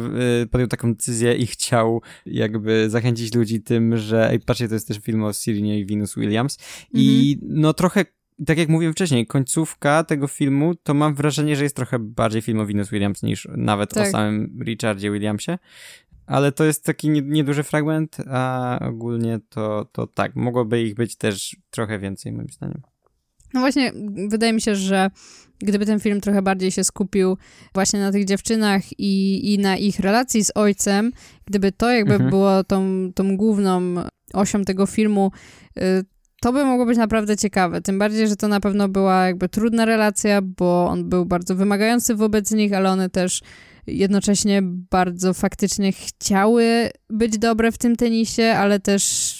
podjął 0.51 0.67
taką 0.67 0.93
decyzję 0.93 1.35
i 1.35 1.47
chciał 1.47 2.01
jakby 2.25 2.89
zachęcić 2.89 3.35
ludzi 3.35 3.61
tym, 3.61 3.97
że 3.97 4.29
ej, 4.29 4.39
patrzcie, 4.39 4.67
to 4.67 4.73
jest 4.73 4.87
też 4.87 4.97
film 4.97 5.23
o 5.23 5.33
Sirinie 5.33 5.79
i 5.79 5.85
Venus 5.85 6.15
Williams 6.15 6.57
i 6.93 7.37
mhm. 7.41 7.61
no 7.61 7.73
trochę 7.73 8.05
tak 8.45 8.57
jak 8.57 8.69
mówiłem 8.69 8.93
wcześniej, 8.93 9.27
końcówka 9.27 10.03
tego 10.03 10.27
filmu, 10.27 10.75
to 10.75 10.93
mam 10.93 11.15
wrażenie, 11.15 11.55
że 11.55 11.63
jest 11.63 11.75
trochę 11.75 11.99
bardziej 11.99 12.41
film 12.41 12.59
o 12.59 12.65
Venus 12.65 12.89
Williams 12.89 13.23
niż 13.23 13.47
nawet 13.57 13.93
tak. 13.93 14.07
o 14.07 14.11
samym 14.11 14.59
Richardzie 14.63 15.11
Williamsie. 15.11 15.57
Ale 16.25 16.51
to 16.51 16.63
jest 16.63 16.85
taki 16.85 17.09
nieduży 17.09 17.63
fragment, 17.63 18.17
a 18.27 18.79
ogólnie 18.81 19.39
to, 19.49 19.89
to 19.91 20.07
tak, 20.07 20.35
mogłoby 20.35 20.81
ich 20.81 20.95
być 20.95 21.15
też 21.15 21.55
trochę 21.69 21.99
więcej, 21.99 22.31
moim 22.31 22.49
zdaniem. 22.49 22.81
No 23.53 23.59
właśnie, 23.59 23.91
wydaje 24.27 24.53
mi 24.53 24.61
się, 24.61 24.75
że 24.75 25.11
gdyby 25.59 25.85
ten 25.85 25.99
film 25.99 26.21
trochę 26.21 26.41
bardziej 26.41 26.71
się 26.71 26.83
skupił 26.83 27.37
właśnie 27.73 27.99
na 27.99 28.11
tych 28.11 28.25
dziewczynach 28.25 28.99
i, 28.99 29.53
i 29.53 29.59
na 29.59 29.77
ich 29.77 29.99
relacji 29.99 30.45
z 30.45 30.51
ojcem, 30.55 31.11
gdyby 31.45 31.71
to 31.71 31.91
jakby 31.91 32.13
mhm. 32.13 32.29
było 32.29 32.63
tą, 32.63 33.11
tą 33.15 33.37
główną 33.37 33.95
osią 34.33 34.63
tego 34.63 34.85
filmu, 34.85 35.31
y, 35.77 35.81
to 36.41 36.53
by 36.53 36.65
mogło 36.65 36.85
być 36.85 36.97
naprawdę 36.97 37.37
ciekawe. 37.37 37.81
Tym 37.81 37.99
bardziej, 37.99 38.27
że 38.27 38.35
to 38.35 38.47
na 38.47 38.59
pewno 38.59 38.89
była 38.89 39.27
jakby 39.27 39.49
trudna 39.49 39.85
relacja, 39.85 40.41
bo 40.41 40.87
on 40.87 41.09
był 41.09 41.25
bardzo 41.25 41.55
wymagający 41.55 42.15
wobec 42.15 42.51
nich, 42.51 42.73
ale 42.73 42.89
one 42.89 43.09
też 43.09 43.41
jednocześnie 43.87 44.61
bardzo 44.63 45.33
faktycznie 45.33 45.91
chciały 45.91 46.89
być 47.09 47.37
dobre 47.37 47.71
w 47.71 47.77
tym 47.77 47.95
tenisie, 47.95 48.43
ale 48.43 48.79
też 48.79 49.35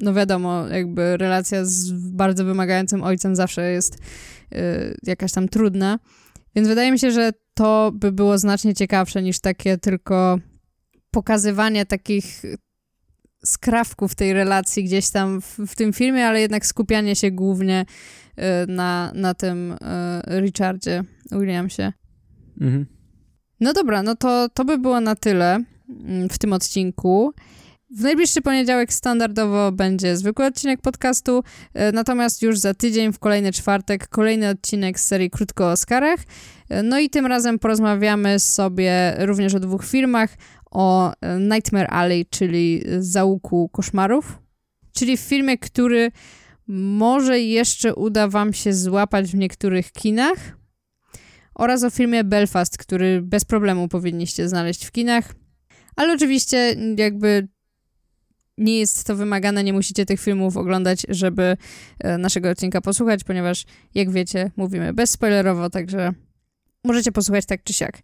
no 0.00 0.14
wiadomo, 0.14 0.68
jakby 0.68 1.16
relacja 1.16 1.64
z 1.64 1.92
bardzo 1.92 2.44
wymagającym 2.44 3.02
ojcem 3.02 3.36
zawsze 3.36 3.70
jest 3.70 3.94
y, 3.94 4.96
jakaś 5.02 5.32
tam 5.32 5.48
trudna. 5.48 5.98
Więc 6.54 6.68
wydaje 6.68 6.92
mi 6.92 6.98
się, 6.98 7.10
że 7.10 7.30
to 7.54 7.92
by 7.94 8.12
było 8.12 8.38
znacznie 8.38 8.74
ciekawsze 8.74 9.22
niż 9.22 9.40
takie 9.40 9.78
tylko 9.78 10.38
pokazywanie 11.10 11.86
takich 11.86 12.42
skrawków 13.46 14.14
tej 14.14 14.32
relacji 14.32 14.84
gdzieś 14.84 15.10
tam 15.10 15.40
w, 15.40 15.58
w 15.66 15.74
tym 15.74 15.92
filmie, 15.92 16.26
ale 16.26 16.40
jednak 16.40 16.66
skupianie 16.66 17.16
się 17.16 17.30
głównie 17.30 17.84
y, 18.38 18.42
na, 18.68 19.12
na 19.14 19.34
tym 19.34 19.72
y, 19.72 19.76
Richardzie 20.40 21.04
Williamsie. 21.32 21.92
Mhm. 22.60 22.86
No 23.60 23.72
dobra, 23.72 24.02
no 24.02 24.16
to, 24.16 24.48
to 24.54 24.64
by 24.64 24.78
było 24.78 25.00
na 25.00 25.14
tyle 25.14 25.64
mm, 25.88 26.28
w 26.28 26.38
tym 26.38 26.52
odcinku. 26.52 27.32
W 27.90 28.02
najbliższy 28.02 28.42
poniedziałek 28.42 28.92
standardowo 28.92 29.72
będzie 29.72 30.16
zwykły 30.16 30.46
odcinek 30.46 30.80
podcastu, 30.80 31.42
e, 31.74 31.92
natomiast 31.92 32.42
już 32.42 32.58
za 32.58 32.74
tydzień, 32.74 33.12
w 33.12 33.18
kolejny 33.18 33.52
czwartek, 33.52 34.08
kolejny 34.08 34.48
odcinek 34.48 35.00
z 35.00 35.06
serii 35.06 35.30
Krótko 35.30 35.64
o 35.64 35.70
Oscarach. 35.70 36.20
No 36.84 36.98
i 36.98 37.10
tym 37.10 37.26
razem 37.26 37.58
porozmawiamy 37.58 38.38
sobie 38.38 39.16
również 39.18 39.54
o 39.54 39.60
dwóch 39.60 39.84
filmach, 39.84 40.30
o 40.76 41.12
e, 41.20 41.40
Nightmare 41.40 41.86
Alley, 41.90 42.26
czyli 42.30 42.84
Załuku 42.98 43.68
Koszmarów, 43.68 44.38
czyli 44.92 45.16
w 45.16 45.20
filmie, 45.20 45.58
który 45.58 46.10
może 46.68 47.40
jeszcze 47.40 47.94
uda 47.94 48.28
wam 48.28 48.52
się 48.52 48.72
złapać 48.72 49.30
w 49.30 49.34
niektórych 49.34 49.92
kinach, 49.92 50.56
oraz 51.54 51.84
o 51.84 51.90
filmie 51.90 52.24
Belfast, 52.24 52.78
który 52.78 53.22
bez 53.22 53.44
problemu 53.44 53.88
powinniście 53.88 54.48
znaleźć 54.48 54.84
w 54.84 54.92
kinach. 54.92 55.34
Ale 55.96 56.12
oczywiście 56.12 56.76
jakby 56.96 57.48
nie 58.58 58.78
jest 58.78 59.04
to 59.04 59.16
wymagane, 59.16 59.64
nie 59.64 59.72
musicie 59.72 60.06
tych 60.06 60.20
filmów 60.20 60.56
oglądać, 60.56 61.06
żeby 61.08 61.56
e, 61.98 62.18
naszego 62.18 62.50
odcinka 62.50 62.80
posłuchać, 62.80 63.24
ponieważ 63.24 63.64
jak 63.94 64.10
wiecie, 64.10 64.50
mówimy 64.56 64.92
bezspoilerowo, 64.92 65.70
także 65.70 66.12
możecie 66.84 67.12
posłuchać 67.12 67.46
tak 67.46 67.62
czy 67.62 67.72
siak. 67.72 68.02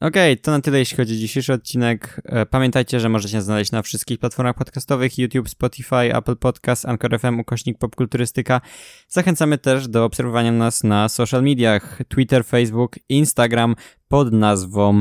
Okej, 0.00 0.32
okay, 0.32 0.42
to 0.42 0.50
na 0.50 0.60
tyle 0.60 0.78
jeśli 0.78 0.96
chodzi 0.96 1.12
o 1.14 1.16
dzisiejszy 1.16 1.52
odcinek. 1.52 2.20
E, 2.24 2.46
pamiętajcie, 2.46 3.00
że 3.00 3.08
możecie 3.08 3.42
znaleźć 3.42 3.72
na 3.72 3.82
wszystkich 3.82 4.18
platformach 4.18 4.56
podcastowych 4.56 5.18
YouTube, 5.18 5.48
Spotify, 5.48 6.16
Apple 6.16 6.36
Podcast, 6.36 6.86
Anchor 6.86 7.20
FM, 7.20 7.40
ukośnik 7.40 7.78
popkulturystyka. 7.78 8.60
Zachęcamy 9.08 9.58
też 9.58 9.88
do 9.88 10.04
obserwowania 10.04 10.52
nas 10.52 10.84
na 10.84 11.08
social 11.08 11.42
mediach 11.42 11.98
Twitter, 12.08 12.44
Facebook, 12.44 12.96
Instagram 13.08 13.76
pod 14.08 14.32
nazwą 14.32 15.00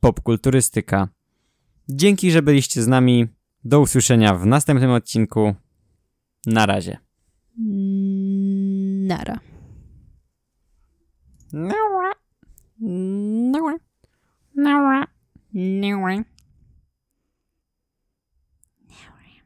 popkulturystyka. 0.00 1.08
Dzięki, 1.88 2.30
że 2.30 2.42
byliście 2.42 2.82
z 2.82 2.86
nami. 2.86 3.26
Do 3.64 3.80
usłyszenia 3.80 4.34
w 4.34 4.46
następnym 4.46 4.90
odcinku. 4.90 5.54
Na 6.46 6.66
razie. 6.66 6.98
Nara. 9.06 9.40
Nara. 11.52 12.12
Nara. 12.80 13.87
Nora. 14.58 15.06
Nora. 15.52 16.26
Nora. 18.88 19.38